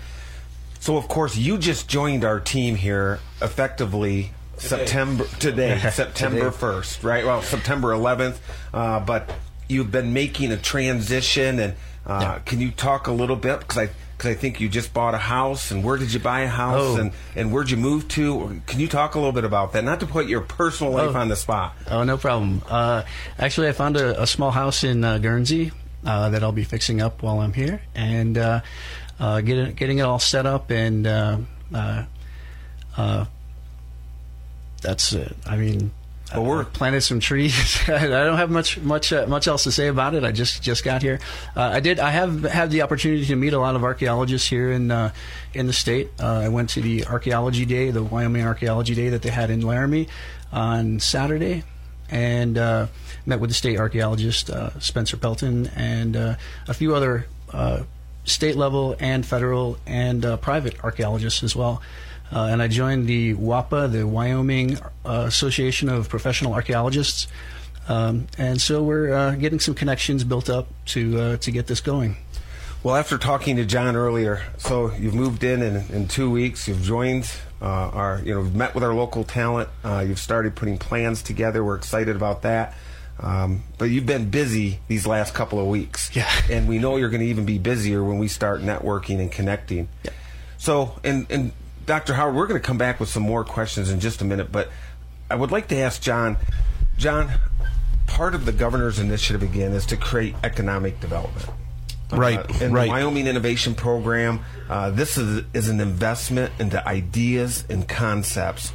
So 0.81 0.97
of 0.97 1.09
course 1.09 1.37
you 1.37 1.59
just 1.59 1.89
joined 1.89 2.25
our 2.25 2.41
team 2.41 2.77
here 2.77 3.19
effectively 3.43 4.33
September 4.59 5.25
today, 5.39 5.79
September 5.91 6.51
first, 6.51 7.05
right? 7.05 7.25
Well, 7.25 7.43
September 7.43 7.89
11th, 7.89 8.39
uh, 8.73 9.01
but 9.01 9.31
you've 9.69 9.91
been 9.91 10.13
making 10.13 10.53
a 10.53 10.57
transition, 10.57 11.59
and 11.59 11.75
uh, 12.07 12.19
yeah. 12.23 12.39
can 12.45 12.61
you 12.61 12.71
talk 12.71 13.07
a 13.07 13.13
little 13.13 13.37
bit 13.37 13.61
because 13.61 13.79
I 13.79 13.91
because 14.17 14.31
I 14.31 14.35
think 14.35 14.61
you 14.61 14.69
just 14.71 14.95
bought 14.95 15.15
a 15.15 15.19
house, 15.19 15.71
and 15.71 15.85
where 15.85 15.99
did 15.99 16.13
you 16.13 16.21
buy 16.21 16.41
a 16.41 16.49
house, 16.49 16.81
oh. 16.81 16.97
and 16.97 17.13
and 17.35 17.53
where'd 17.53 17.71
you 17.71 17.77
move 17.77 18.09
to? 18.09 18.63
Can 18.67 18.81
you 18.81 18.89
talk 18.89 19.15
a 19.15 19.19
little 19.19 19.33
bit 19.33 19.45
about 19.45 19.73
that? 19.75 19.85
Not 19.85 20.01
to 20.01 20.07
put 20.07 20.27
your 20.27 20.41
personal 20.41 20.93
life 20.93 21.15
oh. 21.15 21.19
on 21.19 21.29
the 21.29 21.37
spot. 21.37 21.77
Oh, 21.91 22.03
no 22.03 22.17
problem. 22.17 22.63
Uh, 22.67 23.03
actually, 23.39 23.69
I 23.69 23.73
found 23.73 23.97
a, 23.97 24.23
a 24.23 24.27
small 24.27 24.51
house 24.51 24.85
in 24.85 25.05
uh, 25.05 25.19
Guernsey 25.19 25.73
uh, 26.05 26.31
that 26.31 26.43
I'll 26.43 26.53
be 26.53 26.65
fixing 26.65 27.03
up 27.03 27.23
while 27.23 27.41
I'm 27.41 27.53
here, 27.53 27.83
and 27.95 28.39
uh, 29.19 29.41
getting 29.41 29.75
getting 29.75 29.99
it 29.99 30.03
all 30.03 30.19
set 30.19 30.47
up 30.47 30.71
and 30.71 31.07
that's 34.83 35.13
it. 35.13 35.37
I 35.47 35.57
mean, 35.57 35.91
well, 36.35 36.45
we're 36.45 36.65
planted 36.65 37.03
some 37.03 37.21
trees. 37.21 37.81
I 37.89 38.07
don't 38.07 38.37
have 38.37 38.51
much 38.51 38.79
much 38.79 39.13
uh, 39.13 39.27
much 39.27 39.47
else 39.47 39.65
to 39.65 39.73
say 39.73 39.87
about 39.87 40.15
it. 40.15 40.25
I 40.25 40.33
just 40.33 40.63
just 40.63 40.83
got 40.85 41.03
here. 41.03 41.21
Uh, 41.55 41.71
I 41.75 41.81
did. 41.81 42.01
I 42.01 42.11
have 42.11 42.43
had 42.43 42.71
the 42.71 42.83
opportunity 42.83 43.25
to 43.27 43.37
meet 43.37 43.53
a 43.53 43.59
lot 43.59 43.77
of 43.77 43.85
archaeologists 43.85 44.49
here 44.49 44.73
in 44.73 44.91
uh, 44.91 45.13
in 45.55 45.67
the 45.67 45.73
state. 45.73 46.11
Uh, 46.21 46.41
I 46.41 46.49
went 46.49 46.71
to 46.71 46.81
the 46.81 47.07
archaeology 47.07 47.65
day, 47.65 47.91
the 47.91 48.03
Wyoming 48.03 48.45
Archaeology 48.45 48.95
Day 48.95 49.09
that 49.11 49.23
they 49.23 49.31
had 49.31 49.51
in 49.51 49.61
Laramie 49.61 50.09
on 50.53 50.99
Saturday, 50.99 51.63
and 52.11 52.59
uh, 52.59 52.87
met 53.25 53.39
with 53.39 53.51
the 53.51 53.55
state 53.55 53.79
archaeologist 53.79 54.51
uh, 54.51 54.79
Spencer 54.81 55.17
Pelton 55.17 55.69
and 55.77 56.17
a 56.17 56.39
few 56.75 56.95
other 56.95 57.27
state 58.27 58.57
level 58.57 58.97
and 59.01 59.25
federal 59.25 59.79
and 59.87 60.23
private 60.41 60.85
archaeologists 60.85 61.43
as 61.43 61.57
well. 61.57 61.81
Uh, 62.33 62.49
and 62.51 62.61
I 62.61 62.69
joined 62.69 63.07
the 63.07 63.35
WAPA, 63.35 63.91
the 63.93 64.07
Wyoming 64.07 64.79
uh, 65.05 65.25
Association 65.27 65.89
of 65.89 66.09
Professional 66.09 66.55
Archaeologists. 66.55 67.29
Um, 67.89 68.27
and 68.37 68.61
so 68.61 68.83
we're 68.83 69.13
uh, 69.13 69.37
getting 69.37 69.61
some 69.61 69.75
connections 69.75 70.25
built 70.25 70.51
up 70.51 70.67
to 70.87 71.21
uh, 71.21 71.37
to 71.39 71.51
get 71.53 71.69
this 71.69 71.81
going. 71.81 72.17
Well, 72.83 72.97
after 72.97 73.17
talking 73.17 73.57
to 73.57 73.65
John 73.65 73.97
earlier, 73.97 74.43
so 74.59 74.93
you've 74.95 75.15
moved 75.15 75.45
in 75.45 75.63
in, 75.63 75.77
in 75.91 76.09
two 76.09 76.31
weeks. 76.31 76.69
You've 76.69 76.83
joined 76.83 77.31
uh, 77.61 77.65
our, 77.65 78.21
you 78.25 78.35
know, 78.35 78.43
met 78.43 78.75
with 78.75 78.85
our 78.85 78.95
local 78.95 79.25
talent. 79.25 79.69
Uh, 79.85 80.05
you've 80.07 80.19
started 80.19 80.55
putting 80.55 80.79
plans 80.79 81.23
together. 81.23 81.65
We're 81.65 81.77
excited 81.77 82.15
about 82.15 82.43
that. 82.43 82.75
Um, 83.19 83.63
but 83.79 83.87
you've 83.87 84.07
been 84.07 84.29
busy 84.29 84.81
these 84.89 85.07
last 85.07 85.35
couple 85.35 85.59
of 85.59 85.67
weeks. 85.67 86.15
Yeah. 86.15 86.31
And 86.51 86.69
we 86.69 86.79
know 86.79 86.97
you're 86.97 87.09
going 87.09 87.23
to 87.23 87.27
even 87.27 87.47
be 87.47 87.59
busier 87.59 88.05
when 88.05 88.19
we 88.19 88.29
start 88.29 88.61
networking 88.61 89.21
and 89.21 89.33
connecting. 89.33 89.89
Yeah. 90.03 90.11
So, 90.59 90.99
and, 91.03 91.27
and 91.31 91.53
Dr. 91.87 92.15
Howard, 92.15 92.35
we're 92.35 92.47
going 92.47 92.61
to 92.61 92.67
come 92.67 92.79
back 92.79 93.01
with 93.01 93.09
some 93.09 93.23
more 93.23 93.45
questions 93.45 93.91
in 93.91 94.01
just 94.01 94.21
a 94.21 94.25
minute, 94.25 94.53
but 94.53 94.71
I 95.31 95.35
would 95.35 95.51
like 95.51 95.69
to 95.69 95.77
ask 95.77 96.03
John. 96.03 96.37
John, 96.99 97.31
part 98.07 98.35
of 98.35 98.45
the 98.45 98.53
governor's 98.53 98.99
initiative 98.99 99.43
again 99.43 99.73
is 99.73 99.87
to 99.87 99.97
create 99.97 100.35
economic 100.43 101.01
development. 101.01 101.47
Right, 102.11 102.39
uh, 102.39 102.65
in 102.65 102.73
right. 102.73 102.85
the 102.85 102.91
Wyoming 102.91 103.27
Innovation 103.27 103.75
Program, 103.75 104.41
uh, 104.69 104.91
this 104.91 105.19
is, 105.19 105.45
is 105.53 105.69
an 105.69 105.81
investment 105.81 106.53
into 106.59 106.87
ideas 106.87 107.65
and 107.69 107.89
concepts 107.89 108.73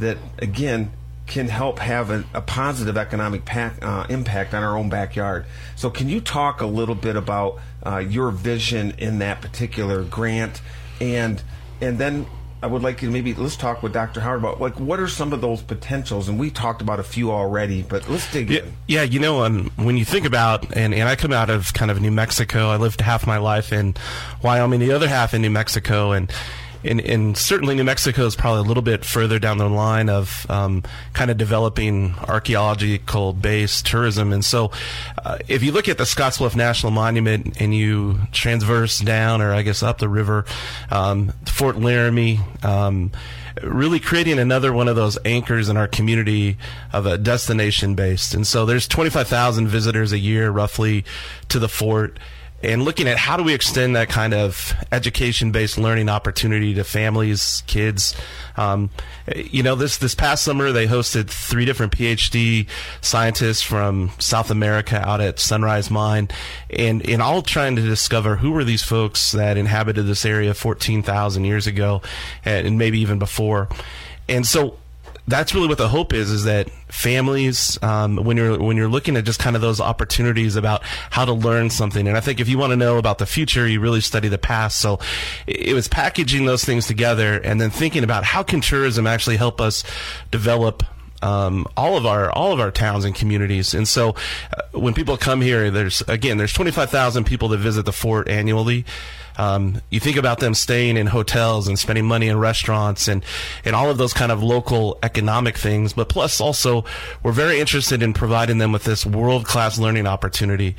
that, 0.00 0.18
again, 0.38 0.92
can 1.26 1.48
help 1.48 1.78
have 1.78 2.10
a, 2.10 2.24
a 2.34 2.40
positive 2.40 2.96
economic 2.96 3.44
pack, 3.44 3.82
uh, 3.82 4.06
impact 4.08 4.54
on 4.54 4.62
our 4.62 4.76
own 4.76 4.88
backyard. 4.88 5.46
So, 5.76 5.90
can 5.90 6.08
you 6.08 6.20
talk 6.20 6.60
a 6.60 6.66
little 6.66 6.94
bit 6.94 7.16
about 7.16 7.60
uh, 7.84 7.98
your 7.98 8.30
vision 8.30 8.94
in 8.98 9.18
that 9.18 9.40
particular 9.40 10.02
grant, 10.02 10.60
and 11.00 11.42
and 11.80 11.98
then 11.98 12.26
I 12.62 12.68
would 12.68 12.82
like 12.82 13.02
you 13.02 13.08
to 13.08 13.12
maybe 13.12 13.34
let's 13.34 13.56
talk 13.56 13.82
with 13.82 13.92
Dr. 13.92 14.20
Howard 14.20 14.38
about 14.38 14.60
like 14.60 14.78
what 14.78 15.00
are 15.00 15.08
some 15.08 15.32
of 15.32 15.40
those 15.40 15.62
potentials, 15.62 16.28
and 16.28 16.38
we 16.38 16.48
talked 16.48 16.80
about 16.80 17.00
a 17.00 17.02
few 17.02 17.32
already, 17.32 17.82
but 17.82 18.08
let's 18.08 18.30
dig 18.30 18.50
yeah, 18.50 18.60
in. 18.60 18.72
Yeah, 18.86 19.02
you 19.02 19.18
know, 19.18 19.44
um, 19.44 19.70
when 19.76 19.96
you 19.96 20.04
think 20.04 20.26
about 20.26 20.76
and 20.76 20.94
and 20.94 21.08
I 21.08 21.16
come 21.16 21.32
out 21.32 21.50
of 21.50 21.74
kind 21.74 21.90
of 21.90 22.00
New 22.00 22.12
Mexico. 22.12 22.68
I 22.68 22.76
lived 22.76 23.00
half 23.00 23.26
my 23.26 23.38
life 23.38 23.72
in 23.72 23.94
Wyoming, 24.42 24.78
the 24.78 24.92
other 24.92 25.08
half 25.08 25.34
in 25.34 25.42
New 25.42 25.50
Mexico, 25.50 26.12
and 26.12 26.30
and, 26.84 27.00
and 27.00 27.36
certainly 27.36 27.74
New 27.74 27.84
Mexico 27.84 28.26
is 28.26 28.36
probably 28.36 28.60
a 28.60 28.68
little 28.68 28.82
bit 28.82 29.04
further 29.04 29.38
down 29.38 29.58
the 29.58 29.68
line 29.68 30.08
of 30.08 30.46
um, 30.50 30.82
kind 31.12 31.30
of 31.30 31.36
developing 31.36 32.14
archaeological 32.26 33.32
based 33.32 33.86
tourism. 33.86 34.32
And 34.32 34.44
so, 34.44 34.70
uh, 35.24 35.38
if 35.48 35.62
you 35.62 35.72
look 35.72 35.88
at 35.88 35.98
the 35.98 36.06
Scotts 36.06 36.38
Bluff 36.38 36.56
National 36.56 36.92
Monument 36.92 37.60
and 37.60 37.74
you 37.74 38.18
transverse 38.32 38.98
down, 38.98 39.40
or 39.42 39.52
I 39.52 39.62
guess 39.62 39.82
up 39.82 39.98
the 39.98 40.08
river, 40.08 40.44
um, 40.90 41.32
Fort 41.46 41.76
Laramie. 41.76 42.40
Um, 42.62 43.12
really 43.62 44.00
creating 44.00 44.38
another 44.38 44.72
one 44.72 44.88
of 44.88 44.96
those 44.96 45.18
anchors 45.24 45.68
in 45.68 45.76
our 45.76 45.86
community 45.86 46.56
of 46.92 47.06
a 47.06 47.18
destination 47.18 47.94
based. 47.94 48.34
And 48.34 48.46
so 48.46 48.64
there's 48.64 48.88
25,000 48.88 49.68
visitors 49.68 50.12
a 50.12 50.18
year 50.18 50.50
roughly 50.50 51.04
to 51.48 51.58
the 51.58 51.68
fort 51.68 52.18
and 52.62 52.84
looking 52.84 53.08
at 53.08 53.16
how 53.18 53.36
do 53.36 53.42
we 53.42 53.54
extend 53.54 53.96
that 53.96 54.08
kind 54.08 54.34
of 54.34 54.74
education-based 54.92 55.78
learning 55.78 56.08
opportunity 56.08 56.74
to 56.74 56.84
families, 56.84 57.62
kids. 57.66 58.14
Um, 58.56 58.90
you 59.36 59.62
know, 59.62 59.74
this 59.74 59.96
this 59.98 60.14
past 60.14 60.44
summer 60.44 60.72
they 60.72 60.86
hosted 60.86 61.28
three 61.28 61.64
different 61.64 61.92
PhD 61.92 62.68
scientists 63.00 63.62
from 63.62 64.10
South 64.18 64.50
America 64.50 64.96
out 65.06 65.20
at 65.20 65.38
Sunrise 65.38 65.90
Mine, 65.90 66.28
and 66.70 67.08
and 67.08 67.22
all 67.22 67.42
trying 67.42 67.76
to 67.76 67.82
discover 67.82 68.36
who 68.36 68.52
were 68.52 68.64
these 68.64 68.82
folks 68.82 69.32
that 69.32 69.56
inhabited 69.56 70.06
this 70.06 70.24
area 70.24 70.54
14,000 70.54 71.44
years 71.44 71.66
ago, 71.66 72.02
and 72.44 72.78
maybe 72.78 73.00
even 73.00 73.18
before. 73.18 73.68
And 74.28 74.46
so 74.46 74.78
that's 75.28 75.54
really 75.54 75.68
what 75.68 75.78
the 75.78 75.88
hope 75.88 76.12
is 76.12 76.30
is 76.30 76.44
that 76.44 76.68
families 76.88 77.78
um, 77.82 78.16
when 78.16 78.36
you're 78.36 78.58
when 78.58 78.76
you're 78.76 78.88
looking 78.88 79.16
at 79.16 79.24
just 79.24 79.38
kind 79.38 79.56
of 79.56 79.62
those 79.62 79.80
opportunities 79.80 80.56
about 80.56 80.82
how 81.10 81.24
to 81.24 81.32
learn 81.32 81.70
something 81.70 82.06
and 82.06 82.16
i 82.16 82.20
think 82.20 82.40
if 82.40 82.48
you 82.48 82.58
want 82.58 82.70
to 82.70 82.76
know 82.76 82.98
about 82.98 83.18
the 83.18 83.26
future 83.26 83.66
you 83.66 83.80
really 83.80 84.00
study 84.00 84.28
the 84.28 84.38
past. 84.38 84.80
So 84.80 84.98
it 85.46 85.74
was 85.74 85.88
packaging 85.88 86.44
those 86.44 86.64
things 86.64 86.86
together 86.86 87.38
and 87.38 87.60
then 87.60 87.70
thinking 87.70 88.04
about 88.04 88.24
how 88.24 88.42
can 88.42 88.60
tourism 88.60 89.06
actually 89.06 89.36
help 89.36 89.60
us 89.60 89.84
develop 90.30 90.82
um, 91.22 91.66
all 91.76 91.96
of 91.96 92.04
our 92.04 92.30
all 92.30 92.52
of 92.52 92.60
our 92.60 92.70
towns 92.70 93.04
and 93.04 93.14
communities. 93.14 93.74
And 93.74 93.86
so, 93.86 94.10
uh, 94.56 94.78
when 94.78 94.94
people 94.94 95.16
come 95.16 95.40
here, 95.40 95.70
there's 95.70 96.02
again 96.02 96.38
there's 96.38 96.52
25,000 96.52 97.24
people 97.24 97.48
that 97.48 97.58
visit 97.58 97.84
the 97.84 97.92
fort 97.92 98.28
annually. 98.28 98.84
Um, 99.38 99.80
you 99.90 99.98
think 99.98 100.16
about 100.18 100.40
them 100.40 100.54
staying 100.54 100.96
in 100.96 101.06
hotels 101.06 101.66
and 101.68 101.78
spending 101.78 102.04
money 102.04 102.28
in 102.28 102.38
restaurants 102.38 103.08
and, 103.08 103.24
and 103.64 103.74
all 103.74 103.88
of 103.88 103.96
those 103.96 104.12
kind 104.12 104.30
of 104.30 104.42
local 104.42 104.98
economic 105.02 105.56
things. 105.56 105.94
But 105.94 106.10
plus 106.10 106.38
also, 106.40 106.84
we're 107.22 107.32
very 107.32 107.58
interested 107.58 108.02
in 108.02 108.12
providing 108.12 108.58
them 108.58 108.72
with 108.72 108.84
this 108.84 109.06
world 109.06 109.46
class 109.46 109.78
learning 109.78 110.06
opportunity 110.06 110.76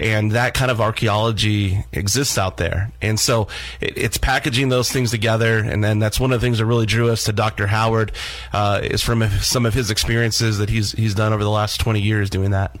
and 0.00 0.32
that 0.32 0.54
kind 0.54 0.70
of 0.70 0.80
archaeology 0.80 1.84
exists 1.92 2.38
out 2.38 2.56
there. 2.56 2.90
And 3.02 3.20
so 3.20 3.48
it, 3.80 3.96
it's 3.96 4.16
packaging 4.16 4.70
those 4.70 4.90
things 4.90 5.10
together, 5.10 5.58
and 5.58 5.84
then 5.84 5.98
that's 5.98 6.18
one 6.18 6.32
of 6.32 6.40
the 6.40 6.44
things 6.44 6.58
that 6.58 6.66
really 6.66 6.86
drew 6.86 7.10
us 7.10 7.24
to 7.24 7.32
Dr. 7.32 7.66
Howard 7.66 8.12
uh, 8.52 8.80
is 8.82 9.02
from 9.02 9.28
some 9.40 9.66
of 9.66 9.74
his 9.74 9.90
experiences 9.90 10.58
that 10.58 10.70
he's 10.70 10.92
he's 10.92 11.14
done 11.14 11.32
over 11.32 11.44
the 11.44 11.50
last 11.50 11.80
twenty 11.80 12.00
years 12.00 12.30
doing 12.30 12.50
that. 12.50 12.76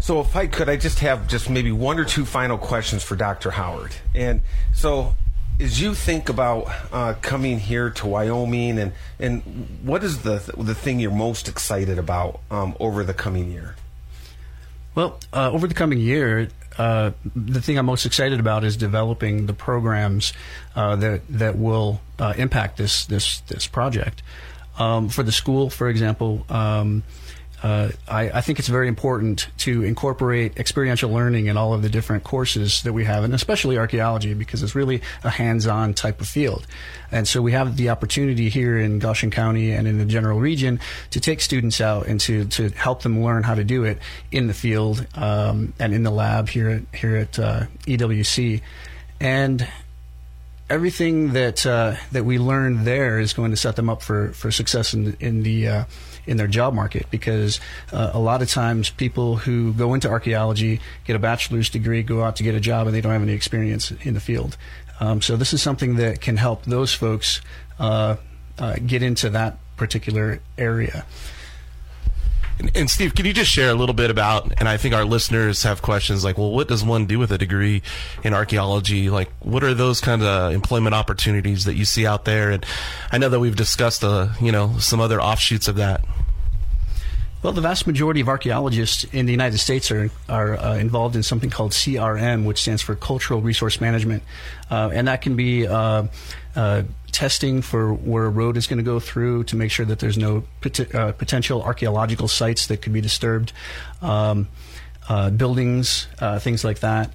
So, 0.00 0.20
if 0.20 0.34
I 0.34 0.46
could, 0.48 0.68
I 0.68 0.76
just 0.76 0.98
have 0.98 1.28
just 1.28 1.48
maybe 1.48 1.70
one 1.70 1.98
or 1.98 2.04
two 2.04 2.24
final 2.24 2.58
questions 2.58 3.04
for 3.04 3.14
Dr. 3.14 3.52
Howard. 3.52 3.94
And 4.14 4.40
so, 4.74 5.14
as 5.60 5.80
you 5.80 5.94
think 5.94 6.28
about 6.28 6.66
uh, 6.92 7.14
coming 7.22 7.60
here 7.60 7.90
to 7.90 8.06
Wyoming, 8.06 8.78
and 8.78 8.92
and 9.20 9.42
what 9.82 10.02
is 10.02 10.22
the 10.22 10.42
the 10.58 10.74
thing 10.74 10.98
you're 10.98 11.12
most 11.12 11.48
excited 11.48 11.98
about 11.98 12.40
um, 12.50 12.76
over 12.80 13.04
the 13.04 13.14
coming 13.14 13.50
year? 13.52 13.76
Well, 14.94 15.18
uh, 15.32 15.50
over 15.50 15.66
the 15.66 15.74
coming 15.74 15.98
year, 15.98 16.48
uh, 16.78 17.12
the 17.34 17.60
thing 17.60 17.78
I'm 17.78 17.86
most 17.86 18.06
excited 18.06 18.40
about 18.40 18.64
is 18.64 18.76
developing 18.76 19.46
the 19.46 19.54
programs 19.54 20.32
uh, 20.74 20.96
that 20.96 21.22
that 21.28 21.56
will 21.58 22.00
uh, 22.18 22.34
impact 22.36 22.76
this 22.76 23.04
this 23.06 23.40
this 23.40 23.66
project. 23.66 24.22
Um, 24.78 25.10
for 25.10 25.22
the 25.22 25.32
school, 25.32 25.68
for 25.68 25.88
example. 25.88 26.46
Um, 26.48 27.02
uh, 27.62 27.90
I, 28.08 28.30
I, 28.30 28.40
think 28.40 28.58
it's 28.58 28.68
very 28.68 28.88
important 28.88 29.46
to 29.58 29.84
incorporate 29.84 30.58
experiential 30.58 31.10
learning 31.10 31.46
in 31.46 31.56
all 31.56 31.72
of 31.74 31.82
the 31.82 31.88
different 31.88 32.24
courses 32.24 32.82
that 32.82 32.92
we 32.92 33.04
have, 33.04 33.22
and 33.22 33.32
especially 33.34 33.78
archaeology, 33.78 34.34
because 34.34 34.64
it's 34.64 34.74
really 34.74 35.00
a 35.22 35.30
hands-on 35.30 35.94
type 35.94 36.20
of 36.20 36.26
field. 36.26 36.66
And 37.12 37.28
so 37.28 37.40
we 37.40 37.52
have 37.52 37.76
the 37.76 37.90
opportunity 37.90 38.48
here 38.48 38.78
in 38.78 38.98
Goshen 38.98 39.30
County 39.30 39.70
and 39.70 39.86
in 39.86 39.98
the 39.98 40.04
general 40.04 40.40
region 40.40 40.80
to 41.10 41.20
take 41.20 41.40
students 41.40 41.80
out 41.80 42.06
and 42.06 42.18
to, 42.22 42.46
to 42.46 42.70
help 42.70 43.02
them 43.02 43.22
learn 43.22 43.44
how 43.44 43.54
to 43.54 43.62
do 43.62 43.84
it 43.84 43.98
in 44.32 44.48
the 44.48 44.54
field 44.54 45.06
um, 45.14 45.72
and 45.78 45.94
in 45.94 46.02
the 46.02 46.10
lab 46.10 46.48
here 46.48 46.68
at, 46.68 46.98
here 46.98 47.16
at 47.16 47.38
uh, 47.38 47.66
EWC. 47.86 48.60
And 49.20 49.68
everything 50.70 51.32
that 51.32 51.66
uh, 51.66 51.96
that 52.12 52.24
we 52.24 52.38
learn 52.38 52.84
there 52.84 53.18
is 53.18 53.32
going 53.32 53.50
to 53.50 53.56
set 53.56 53.76
them 53.76 53.90
up 53.90 54.02
for, 54.02 54.32
for 54.32 54.50
success 54.50 54.94
in 54.94 55.16
in 55.20 55.42
the 55.42 55.68
uh, 55.68 55.84
in 56.26 56.36
their 56.36 56.46
job 56.46 56.74
market 56.74 57.06
because 57.10 57.60
uh, 57.92 58.10
a 58.12 58.18
lot 58.18 58.42
of 58.42 58.50
times 58.50 58.90
people 58.90 59.36
who 59.36 59.72
go 59.72 59.94
into 59.94 60.08
archaeology 60.08 60.80
get 61.04 61.16
a 61.16 61.18
bachelor's 61.18 61.68
degree, 61.68 62.02
go 62.02 62.22
out 62.22 62.36
to 62.36 62.42
get 62.42 62.54
a 62.54 62.60
job, 62.60 62.86
and 62.86 62.94
they 62.94 63.00
don't 63.00 63.12
have 63.12 63.22
any 63.22 63.32
experience 63.32 63.90
in 63.90 64.14
the 64.14 64.20
field. 64.20 64.56
Um, 65.00 65.20
so 65.20 65.36
this 65.36 65.52
is 65.52 65.60
something 65.60 65.96
that 65.96 66.20
can 66.20 66.36
help 66.36 66.64
those 66.64 66.94
folks 66.94 67.40
uh, 67.78 68.16
uh, 68.58 68.76
get 68.86 69.02
into 69.02 69.30
that 69.30 69.58
particular 69.76 70.40
area. 70.56 71.04
And, 72.74 72.90
Steve, 72.90 73.14
can 73.14 73.26
you 73.26 73.32
just 73.32 73.50
share 73.50 73.70
a 73.70 73.74
little 73.74 73.94
bit 73.94 74.10
about? 74.10 74.52
And 74.58 74.68
I 74.68 74.76
think 74.76 74.94
our 74.94 75.04
listeners 75.04 75.62
have 75.64 75.82
questions 75.82 76.24
like, 76.24 76.38
well, 76.38 76.50
what 76.50 76.68
does 76.68 76.84
one 76.84 77.06
do 77.06 77.18
with 77.18 77.32
a 77.32 77.38
degree 77.38 77.82
in 78.22 78.34
archaeology? 78.34 79.10
Like, 79.10 79.30
what 79.40 79.64
are 79.64 79.74
those 79.74 80.00
kind 80.00 80.22
of 80.22 80.52
employment 80.52 80.94
opportunities 80.94 81.64
that 81.64 81.74
you 81.74 81.84
see 81.84 82.06
out 82.06 82.24
there? 82.24 82.50
And 82.50 82.64
I 83.10 83.18
know 83.18 83.28
that 83.28 83.40
we've 83.40 83.56
discussed, 83.56 84.04
uh, 84.04 84.28
you 84.40 84.52
know, 84.52 84.76
some 84.78 85.00
other 85.00 85.20
offshoots 85.20 85.66
of 85.66 85.76
that. 85.76 86.04
Well, 87.42 87.52
the 87.52 87.60
vast 87.60 87.88
majority 87.88 88.20
of 88.20 88.28
archaeologists 88.28 89.02
in 89.02 89.26
the 89.26 89.32
United 89.32 89.58
States 89.58 89.90
are 89.90 90.10
are 90.28 90.56
uh, 90.56 90.76
involved 90.76 91.16
in 91.16 91.24
something 91.24 91.50
called 91.50 91.72
CRM, 91.72 92.44
which 92.44 92.60
stands 92.60 92.82
for 92.82 92.94
Cultural 92.94 93.40
Resource 93.40 93.80
Management, 93.80 94.22
uh, 94.70 94.90
and 94.92 95.08
that 95.08 95.22
can 95.22 95.34
be 95.34 95.66
uh, 95.66 96.04
uh 96.54 96.82
testing 97.10 97.60
for 97.60 97.92
where 97.92 98.24
a 98.24 98.30
road 98.30 98.56
is 98.56 98.66
going 98.66 98.78
to 98.78 98.84
go 98.84 98.98
through 98.98 99.44
to 99.44 99.56
make 99.56 99.70
sure 99.70 99.84
that 99.84 99.98
there's 99.98 100.16
no 100.16 100.44
pot- 100.62 100.94
uh, 100.94 101.12
potential 101.12 101.62
archaeological 101.62 102.26
sites 102.26 102.68
that 102.68 102.80
could 102.80 102.92
be 102.92 103.02
disturbed, 103.02 103.52
um, 104.00 104.48
uh, 105.10 105.28
buildings, 105.28 106.06
things 106.38 106.64
like 106.64 106.78
that. 106.78 107.12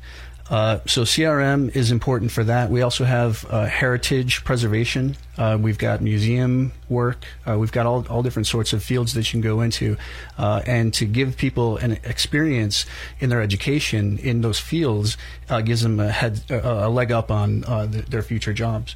Uh, 0.50 0.80
so 0.86 1.01
CRM 1.01 1.75
is 1.75 1.92
important 1.92 2.32
for 2.32 2.44
that. 2.44 2.70
We 2.70 2.82
also 2.82 3.04
have 3.04 3.46
uh, 3.50 3.66
heritage 3.66 4.46
preservation. 4.46 5.18
Uh, 5.38 5.58
we've 5.60 5.77
got 5.77 6.01
museum 6.01 6.72
work. 6.88 7.25
Uh, 7.46 7.57
we've 7.57 7.72
got 7.72 7.86
all, 7.86 8.05
all 8.10 8.24
different 8.24 8.48
sorts 8.48 8.72
of 8.72 8.81
fields 8.81 9.14
that 9.14 9.27
you 9.27 9.31
can 9.31 9.42
go 9.42 9.62
into. 9.62 9.98
Uh, 10.38 10.62
and 10.66 10.94
to 10.94 11.05
give 11.05 11.36
people 11.36 11.77
an 11.77 11.94
experience 12.03 12.86
in 13.20 13.29
their 13.29 13.42
education 13.42 14.18
in 14.20 14.42
those 14.42 14.60
fields 14.60 15.18
gives 15.66 15.81
them 15.81 16.00
a, 16.00 16.12
head, 16.12 16.42
a 16.50 16.90
leg 16.90 17.12
up 17.12 17.29
on 17.29 17.62
the, 17.62 18.05
their 18.10 18.22
future 18.22 18.53
jobs. 18.53 18.96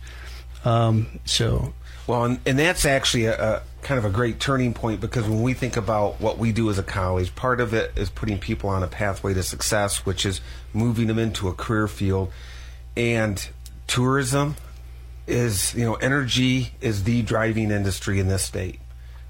Um, 0.64 1.20
so 1.26 1.74
well, 2.08 2.26
and, 2.26 2.40
and 2.46 2.58
that's 2.58 2.86
actually 2.86 3.26
a, 3.26 3.62
kind 3.82 3.98
of 3.98 4.06
a 4.06 4.10
great 4.10 4.40
turning 4.40 4.74
point 4.74 5.02
because 5.02 5.28
when 5.28 5.42
we 5.42 5.54
think 5.54 5.78
about 5.78 6.20
what 6.22 6.38
we 6.38 6.52
do 6.52 6.70
as 6.70 6.78
a 6.78 6.84
college, 6.84 7.36
part 7.36 7.60
of 7.60 7.74
it 7.74 7.92
is 7.96 8.10
putting 8.10 8.38
people 8.38 8.70
on 8.70 8.84
a 8.84 8.88
pathway 8.88 9.34
to 9.34 9.44
success, 9.44 10.06
which 10.06 10.26
is 10.26 10.42
moving 10.74 11.08
them 11.08 11.20
into 11.20 11.48
a 11.48 11.54
career 11.54 11.88
field. 11.88 12.32
And 12.96 13.48
tourism 13.88 14.56
is, 15.28 15.74
you 15.74 15.86
know, 15.86 15.96
energy 15.96 16.74
is 16.82 17.04
the 17.04 17.22
driving 17.22 17.72
industry 17.72 18.20
in 18.20 18.28
this 18.28 18.44
state. 18.44 18.80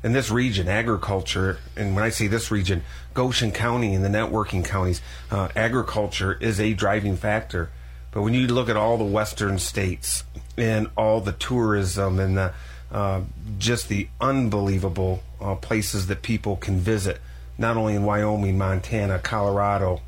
In 0.03 0.13
this 0.13 0.31
region, 0.31 0.67
agriculture, 0.67 1.59
and 1.75 1.93
when 1.95 2.03
I 2.03 2.09
say 2.09 2.27
this 2.27 2.49
region, 2.49 2.83
Goshen 3.13 3.51
County 3.51 3.93
and 3.93 4.03
the 4.03 4.09
networking 4.09 4.65
counties, 4.65 4.99
uh, 5.29 5.49
agriculture 5.55 6.37
is 6.41 6.59
a 6.59 6.73
driving 6.73 7.17
factor. 7.17 7.69
But 8.11 8.23
when 8.23 8.33
you 8.33 8.47
look 8.47 8.67
at 8.67 8.75
all 8.75 8.97
the 8.97 9.03
western 9.03 9.59
states 9.59 10.23
and 10.57 10.89
all 10.97 11.21
the 11.21 11.33
tourism 11.33 12.19
and 12.19 12.35
the 12.35 12.53
uh, 12.91 13.21
just 13.57 13.89
the 13.89 14.07
unbelievable 14.19 15.23
uh, 15.39 15.55
places 15.55 16.07
that 16.07 16.21
people 16.21 16.55
can 16.55 16.77
visit, 16.77 17.19
not 17.57 17.77
only 17.77 17.95
in 17.95 18.03
Wyoming, 18.03 18.57
Montana, 18.57 19.19
Colorado. 19.19 20.01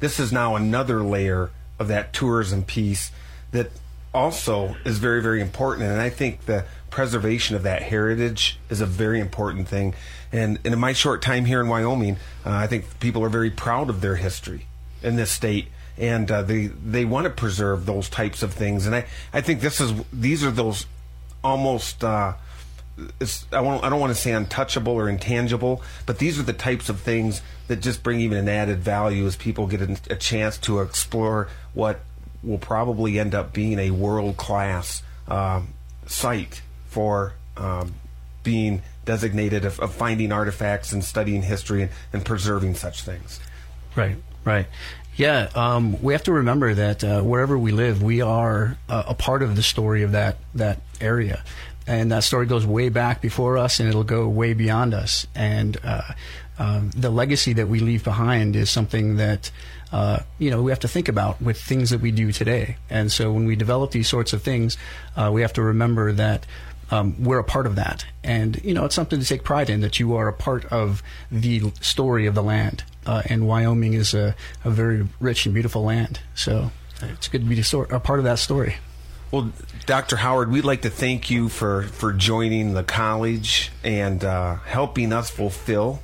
This 0.00 0.18
is 0.18 0.32
now 0.32 0.56
another 0.56 1.02
layer 1.02 1.50
of 1.78 1.88
that 1.88 2.12
tourism 2.12 2.64
piece 2.64 3.10
that 3.52 3.70
also 4.14 4.76
is 4.84 4.98
very, 4.98 5.22
very 5.22 5.40
important. 5.40 5.90
And 5.90 6.00
I 6.00 6.10
think 6.10 6.46
the 6.46 6.64
preservation 6.90 7.54
of 7.54 7.62
that 7.64 7.82
heritage 7.82 8.58
is 8.70 8.80
a 8.80 8.86
very 8.86 9.20
important 9.20 9.68
thing. 9.68 9.94
And, 10.32 10.58
and 10.64 10.74
in 10.74 10.80
my 10.80 10.92
short 10.92 11.22
time 11.22 11.44
here 11.44 11.60
in 11.60 11.68
Wyoming, 11.68 12.16
uh, 12.44 12.50
I 12.50 12.66
think 12.66 13.00
people 13.00 13.22
are 13.24 13.28
very 13.28 13.50
proud 13.50 13.90
of 13.90 14.00
their 14.00 14.16
history 14.16 14.66
in 15.02 15.16
this 15.16 15.30
state 15.30 15.68
and 15.98 16.30
uh, 16.30 16.42
they 16.42 16.66
they 16.66 17.04
want 17.04 17.24
to 17.24 17.30
preserve 17.30 17.84
those 17.84 18.08
types 18.08 18.42
of 18.42 18.52
things. 18.52 18.86
And 18.86 18.94
I, 18.94 19.06
I 19.32 19.40
think 19.40 19.60
this 19.60 19.80
is 19.80 19.92
these 20.12 20.44
are 20.44 20.50
those 20.50 20.86
almost 21.48 22.04
uh, 22.04 22.34
I, 23.52 23.60
won't, 23.60 23.84
I 23.84 23.88
don't 23.88 24.00
want 24.00 24.14
to 24.14 24.20
say 24.20 24.32
untouchable 24.32 24.92
or 24.92 25.08
intangible, 25.08 25.82
but 26.06 26.18
these 26.18 26.38
are 26.38 26.42
the 26.42 26.52
types 26.52 26.88
of 26.88 27.00
things 27.00 27.42
that 27.68 27.80
just 27.80 28.02
bring 28.02 28.20
even 28.20 28.38
an 28.38 28.48
added 28.48 28.80
value 28.80 29.26
as 29.26 29.36
people 29.36 29.66
get 29.66 29.82
a, 29.82 29.98
a 30.10 30.16
chance 30.16 30.58
to 30.58 30.80
explore 30.80 31.48
what 31.74 32.00
will 32.42 32.58
probably 32.58 33.18
end 33.18 33.34
up 33.34 33.52
being 33.52 33.78
a 33.78 33.90
world 33.90 34.36
class 34.36 35.02
um, 35.28 35.68
site 36.06 36.62
for 36.86 37.34
um, 37.56 37.94
being 38.42 38.82
designated 39.04 39.64
of, 39.64 39.78
of, 39.80 39.92
finding 39.94 40.32
artifacts 40.32 40.92
and 40.92 41.02
studying 41.04 41.42
history 41.42 41.82
and, 41.82 41.90
and 42.12 42.24
preserving 42.24 42.74
such 42.74 43.02
things. 43.02 43.40
Right, 43.96 44.16
right. 44.44 44.66
Yeah, 45.18 45.48
um, 45.56 46.00
we 46.00 46.12
have 46.14 46.22
to 46.22 46.32
remember 46.32 46.74
that 46.74 47.02
uh, 47.02 47.22
wherever 47.22 47.58
we 47.58 47.72
live, 47.72 48.00
we 48.00 48.22
are 48.22 48.78
uh, 48.88 49.02
a 49.08 49.14
part 49.14 49.42
of 49.42 49.56
the 49.56 49.64
story 49.64 50.04
of 50.04 50.12
that 50.12 50.36
that 50.54 50.80
area, 51.00 51.42
and 51.88 52.12
that 52.12 52.22
story 52.22 52.46
goes 52.46 52.64
way 52.64 52.88
back 52.88 53.20
before 53.20 53.58
us, 53.58 53.80
and 53.80 53.88
it'll 53.88 54.04
go 54.04 54.28
way 54.28 54.54
beyond 54.54 54.94
us. 54.94 55.26
And 55.34 55.76
uh, 55.82 56.02
um, 56.60 56.90
the 56.90 57.10
legacy 57.10 57.52
that 57.54 57.66
we 57.66 57.80
leave 57.80 58.04
behind 58.04 58.54
is 58.54 58.70
something 58.70 59.16
that 59.16 59.50
uh, 59.90 60.20
you 60.38 60.52
know 60.52 60.62
we 60.62 60.70
have 60.70 60.80
to 60.80 60.88
think 60.88 61.08
about 61.08 61.42
with 61.42 61.60
things 61.60 61.90
that 61.90 62.00
we 62.00 62.12
do 62.12 62.30
today. 62.30 62.76
And 62.88 63.10
so 63.10 63.32
when 63.32 63.44
we 63.44 63.56
develop 63.56 63.90
these 63.90 64.08
sorts 64.08 64.32
of 64.32 64.42
things, 64.42 64.78
uh, 65.16 65.30
we 65.34 65.42
have 65.42 65.52
to 65.54 65.62
remember 65.62 66.12
that 66.12 66.46
um, 66.90 67.22
we're 67.22 67.38
a 67.38 67.44
part 67.44 67.66
of 67.66 67.76
that. 67.76 68.04
And, 68.24 68.62
you 68.64 68.74
know, 68.74 68.84
it's 68.84 68.94
something 68.94 69.20
to 69.20 69.26
take 69.26 69.44
pride 69.44 69.70
in 69.70 69.80
that 69.80 70.00
you 70.00 70.14
are 70.14 70.28
a 70.28 70.32
part 70.32 70.64
of 70.66 71.02
the 71.30 71.72
story 71.80 72.26
of 72.26 72.34
the 72.34 72.42
land. 72.42 72.84
Uh, 73.08 73.22
and 73.24 73.46
Wyoming 73.46 73.94
is 73.94 74.12
a, 74.12 74.36
a 74.64 74.70
very 74.70 75.08
rich 75.18 75.46
and 75.46 75.54
beautiful 75.54 75.82
land. 75.82 76.20
So 76.34 76.70
it's 77.00 77.26
good 77.26 77.40
to 77.40 77.48
be 77.48 77.58
a 77.90 78.00
part 78.00 78.18
of 78.18 78.26
that 78.26 78.38
story. 78.38 78.76
Well, 79.30 79.50
Dr. 79.86 80.16
Howard, 80.16 80.52
we'd 80.52 80.66
like 80.66 80.82
to 80.82 80.90
thank 80.90 81.30
you 81.30 81.48
for, 81.48 81.84
for 81.84 82.12
joining 82.12 82.74
the 82.74 82.84
college 82.84 83.72
and 83.82 84.22
uh, 84.22 84.56
helping 84.56 85.14
us 85.14 85.30
fulfill 85.30 86.02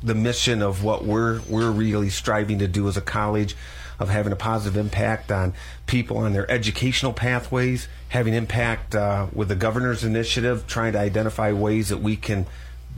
the 0.00 0.14
mission 0.14 0.62
of 0.62 0.84
what 0.84 1.04
we're 1.04 1.40
we're 1.48 1.70
really 1.70 2.10
striving 2.10 2.58
to 2.60 2.68
do 2.68 2.86
as 2.88 2.96
a 2.96 3.00
college. 3.00 3.56
of 3.98 4.08
having 4.08 4.32
a 4.32 4.36
positive 4.36 4.76
impact 4.76 5.30
on 5.30 5.54
people 5.86 6.18
on 6.18 6.32
their 6.32 6.50
educational 6.50 7.12
pathways, 7.12 7.86
having 8.08 8.34
impact 8.34 8.96
uh, 8.96 9.26
with 9.32 9.48
the 9.48 9.54
governor's 9.54 10.02
initiative, 10.02 10.66
trying 10.66 10.92
to 10.92 10.98
identify 10.98 11.52
ways 11.52 11.88
that 11.88 11.98
we 11.98 12.16
can 12.16 12.46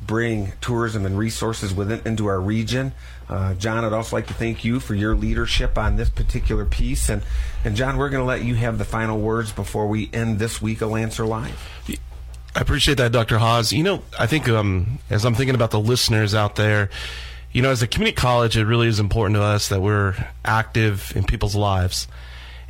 bring 0.06 0.52
tourism 0.60 1.06
and 1.06 1.18
resources 1.18 1.74
within 1.74 2.00
into 2.04 2.26
our 2.26 2.40
region. 2.40 2.92
Uh, 3.28 3.54
John, 3.54 3.84
I'd 3.84 3.92
also 3.92 4.16
like 4.16 4.26
to 4.26 4.34
thank 4.34 4.64
you 4.64 4.80
for 4.80 4.94
your 4.94 5.14
leadership 5.14 5.78
on 5.78 5.96
this 5.96 6.10
particular 6.10 6.64
piece. 6.64 7.08
And, 7.08 7.22
and 7.64 7.74
John, 7.74 7.96
we're 7.96 8.10
going 8.10 8.20
to 8.20 8.26
let 8.26 8.44
you 8.44 8.54
have 8.56 8.78
the 8.78 8.84
final 8.84 9.18
words 9.18 9.52
before 9.52 9.88
we 9.88 10.10
end 10.12 10.38
this 10.38 10.60
week 10.60 10.82
of 10.82 10.90
Lancer 10.90 11.24
Live. 11.24 11.68
I 12.56 12.60
appreciate 12.60 12.98
that, 12.98 13.12
Dr. 13.12 13.38
Hawes. 13.38 13.72
You 13.72 13.82
know, 13.82 14.02
I 14.18 14.26
think 14.26 14.48
um, 14.48 14.98
as 15.10 15.24
I'm 15.24 15.34
thinking 15.34 15.54
about 15.54 15.70
the 15.70 15.80
listeners 15.80 16.34
out 16.34 16.56
there, 16.56 16.90
you 17.52 17.62
know, 17.62 17.70
as 17.70 17.82
a 17.82 17.86
community 17.86 18.14
college, 18.14 18.56
it 18.56 18.64
really 18.64 18.88
is 18.88 19.00
important 19.00 19.36
to 19.36 19.42
us 19.42 19.68
that 19.68 19.80
we're 19.80 20.14
active 20.44 21.12
in 21.16 21.24
people's 21.24 21.56
lives. 21.56 22.06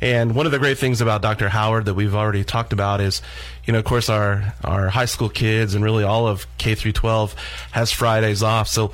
And 0.01 0.35
one 0.35 0.45
of 0.45 0.51
the 0.51 0.59
great 0.59 0.77
things 0.77 1.01
about 1.01 1.21
Dr. 1.21 1.49
Howard 1.49 1.85
that 1.85 1.93
we've 1.93 2.15
already 2.15 2.43
talked 2.43 2.73
about 2.73 3.01
is, 3.01 3.21
you 3.65 3.73
know, 3.73 3.79
of 3.79 3.85
course, 3.85 4.09
our, 4.09 4.53
our 4.63 4.89
high 4.89 5.05
school 5.05 5.29
kids 5.29 5.73
and 5.73 5.83
really 5.83 6.03
all 6.03 6.27
of 6.27 6.45
K 6.57 6.75
through 6.75 6.91
12 6.93 7.35
has 7.71 7.91
Fridays 7.91 8.43
off. 8.43 8.67
So, 8.67 8.91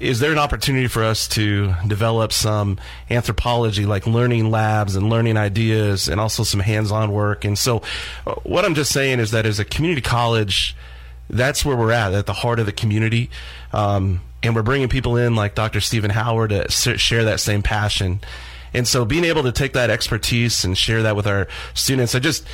is 0.00 0.20
there 0.20 0.32
an 0.32 0.38
opportunity 0.38 0.86
for 0.86 1.04
us 1.04 1.28
to 1.28 1.74
develop 1.86 2.32
some 2.32 2.78
anthropology, 3.10 3.84
like 3.84 4.06
learning 4.06 4.50
labs 4.50 4.96
and 4.96 5.10
learning 5.10 5.36
ideas, 5.36 6.08
and 6.08 6.20
also 6.20 6.42
some 6.42 6.60
hands-on 6.60 7.12
work? 7.12 7.44
And 7.44 7.58
so, 7.58 7.82
uh, 8.26 8.34
what 8.44 8.64
I'm 8.64 8.74
just 8.74 8.92
saying 8.92 9.20
is 9.20 9.32
that 9.32 9.46
as 9.46 9.58
a 9.58 9.64
community 9.64 10.00
college, 10.00 10.74
that's 11.28 11.64
where 11.64 11.76
we're 11.76 11.92
at, 11.92 12.14
at 12.14 12.26
the 12.26 12.32
heart 12.32 12.60
of 12.60 12.66
the 12.66 12.72
community. 12.72 13.30
Um, 13.72 14.20
and 14.42 14.54
we're 14.54 14.62
bringing 14.62 14.88
people 14.88 15.16
in 15.16 15.34
like 15.34 15.54
Dr. 15.54 15.80
Steven 15.80 16.10
Howard 16.10 16.50
to 16.50 16.68
share 16.70 17.24
that 17.24 17.40
same 17.40 17.62
passion. 17.62 18.20
And 18.74 18.86
so 18.86 19.04
being 19.04 19.24
able 19.24 19.42
to 19.44 19.52
take 19.52 19.72
that 19.72 19.90
expertise 19.90 20.64
and 20.64 20.76
share 20.76 21.02
that 21.02 21.16
with 21.16 21.26
our 21.26 21.48
students, 21.74 22.14
I 22.14 22.18
just, 22.18 22.46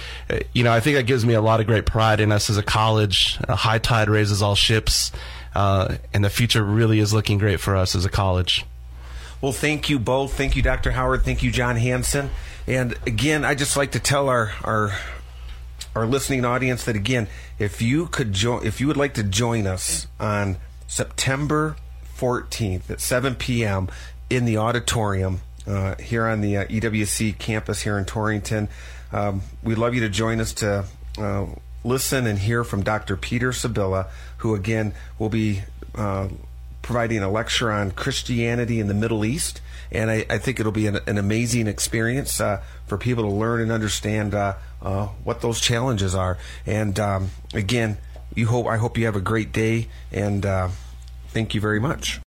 you 0.53 0.65
know, 0.65 0.73
I 0.73 0.81
think 0.81 0.97
that 0.97 1.05
gives 1.05 1.25
me 1.25 1.35
a 1.35 1.43
lot 1.43 1.61
of 1.61 1.67
great 1.67 1.87
pride 1.87 2.21
in 2.21 2.33
us 2.33 2.51
as 2.51 2.57
a 2.57 2.63
college. 2.63 3.39
A 3.49 3.57
high 3.57 3.79
tide 3.79 4.09
raises 4.09 4.43
all 4.43 4.55
ships. 4.55 5.13
Uh, 5.55 5.97
and 6.13 6.25
the 6.25 6.31
future 6.31 6.65
really 6.65 6.99
is 6.99 7.13
looking 7.13 7.39
great 7.39 7.61
for 7.61 7.77
us 7.77 7.95
as 7.95 8.05
a 8.05 8.11
college. 8.11 8.65
Well, 9.41 9.53
thank 9.53 9.91
you 9.91 9.99
both. 9.99 10.35
Thank 10.35 10.57
you, 10.57 10.63
Dr. 10.63 10.93
Howard. 10.93 11.25
Thank 11.25 11.43
you, 11.43 11.51
John 11.51 11.77
Hanson. 11.77 12.31
And 12.67 12.95
again, 13.07 13.45
I 13.45 13.55
just 13.55 13.77
like 13.77 13.93
to 13.93 14.01
tell 14.01 14.29
our 14.29 14.53
our 14.65 14.99
our 15.95 16.07
listening 16.07 16.45
audience 16.45 16.85
that 16.85 16.97
again, 16.97 17.29
if 17.59 17.83
you 17.83 18.07
could 18.07 18.33
join, 18.33 18.67
if 18.67 18.81
you 18.81 18.87
would 18.87 18.97
like 18.97 19.15
to 19.15 19.23
join 19.23 19.67
us 19.67 20.07
on 20.19 20.57
September 20.87 21.77
14th 22.17 22.91
at 22.91 23.01
7 23.01 23.35
p.m. 23.35 23.89
in 24.31 24.45
the 24.45 24.57
auditorium 24.57 25.41
uh, 25.67 25.95
here 25.97 26.27
on 26.27 26.41
the 26.41 26.59
uh, 26.59 26.65
EWC 26.67 27.39
campus 27.39 27.83
here 27.83 27.99
in 27.99 28.05
Torrington, 28.05 28.69
um, 29.13 29.43
we'd 29.63 29.79
love 29.79 29.95
you 29.95 30.01
to 30.01 30.09
join 30.09 30.41
us 30.41 30.53
to 30.55 30.85
uh, 31.19 31.47
listen 31.83 32.27
and 32.27 32.39
hear 32.39 32.65
from 32.65 32.83
Dr. 32.83 33.17
Peter 33.17 33.51
Sabilla, 33.51 34.09
who 34.39 34.55
again 34.55 34.95
will 35.19 35.29
be 35.29 35.63
uh, 35.95 36.29
providing 36.83 37.23
a 37.23 37.31
lecture 37.31 37.71
on 37.71 37.91
Christianity 37.93 38.81
in 38.81 38.89
the 38.89 38.95
Middle 38.95 39.25
East. 39.25 39.61
And 39.93 40.11
I, 40.11 40.27
I 40.29 40.39
think 40.39 40.59
it'll 40.59 40.73
be 40.73 40.87
an, 40.87 40.99
an 41.07 41.19
amazing 41.19 41.67
experience 41.67 42.41
uh, 42.41 42.63
for 42.87 42.99
people 42.99 43.25
to 43.25 43.31
learn 43.31 43.61
and 43.61 43.71
understand 43.71 44.35
uh, 44.35 44.55
what 45.23 45.41
those 45.41 45.61
challenges 45.61 46.15
are. 46.15 46.37
And 46.67 46.99
um, 46.99 47.31
again, 47.53 47.99
you 48.35 48.49
hope 48.49 48.67
I 48.67 48.79
hope 48.79 48.99
you 48.99 49.05
have 49.05 49.17
a 49.17 49.21
great 49.21 49.53
day. 49.53 49.89
And 50.11 50.45
thank 51.29 51.55
you 51.55 51.61
very 51.61 51.81
much. 51.81 52.21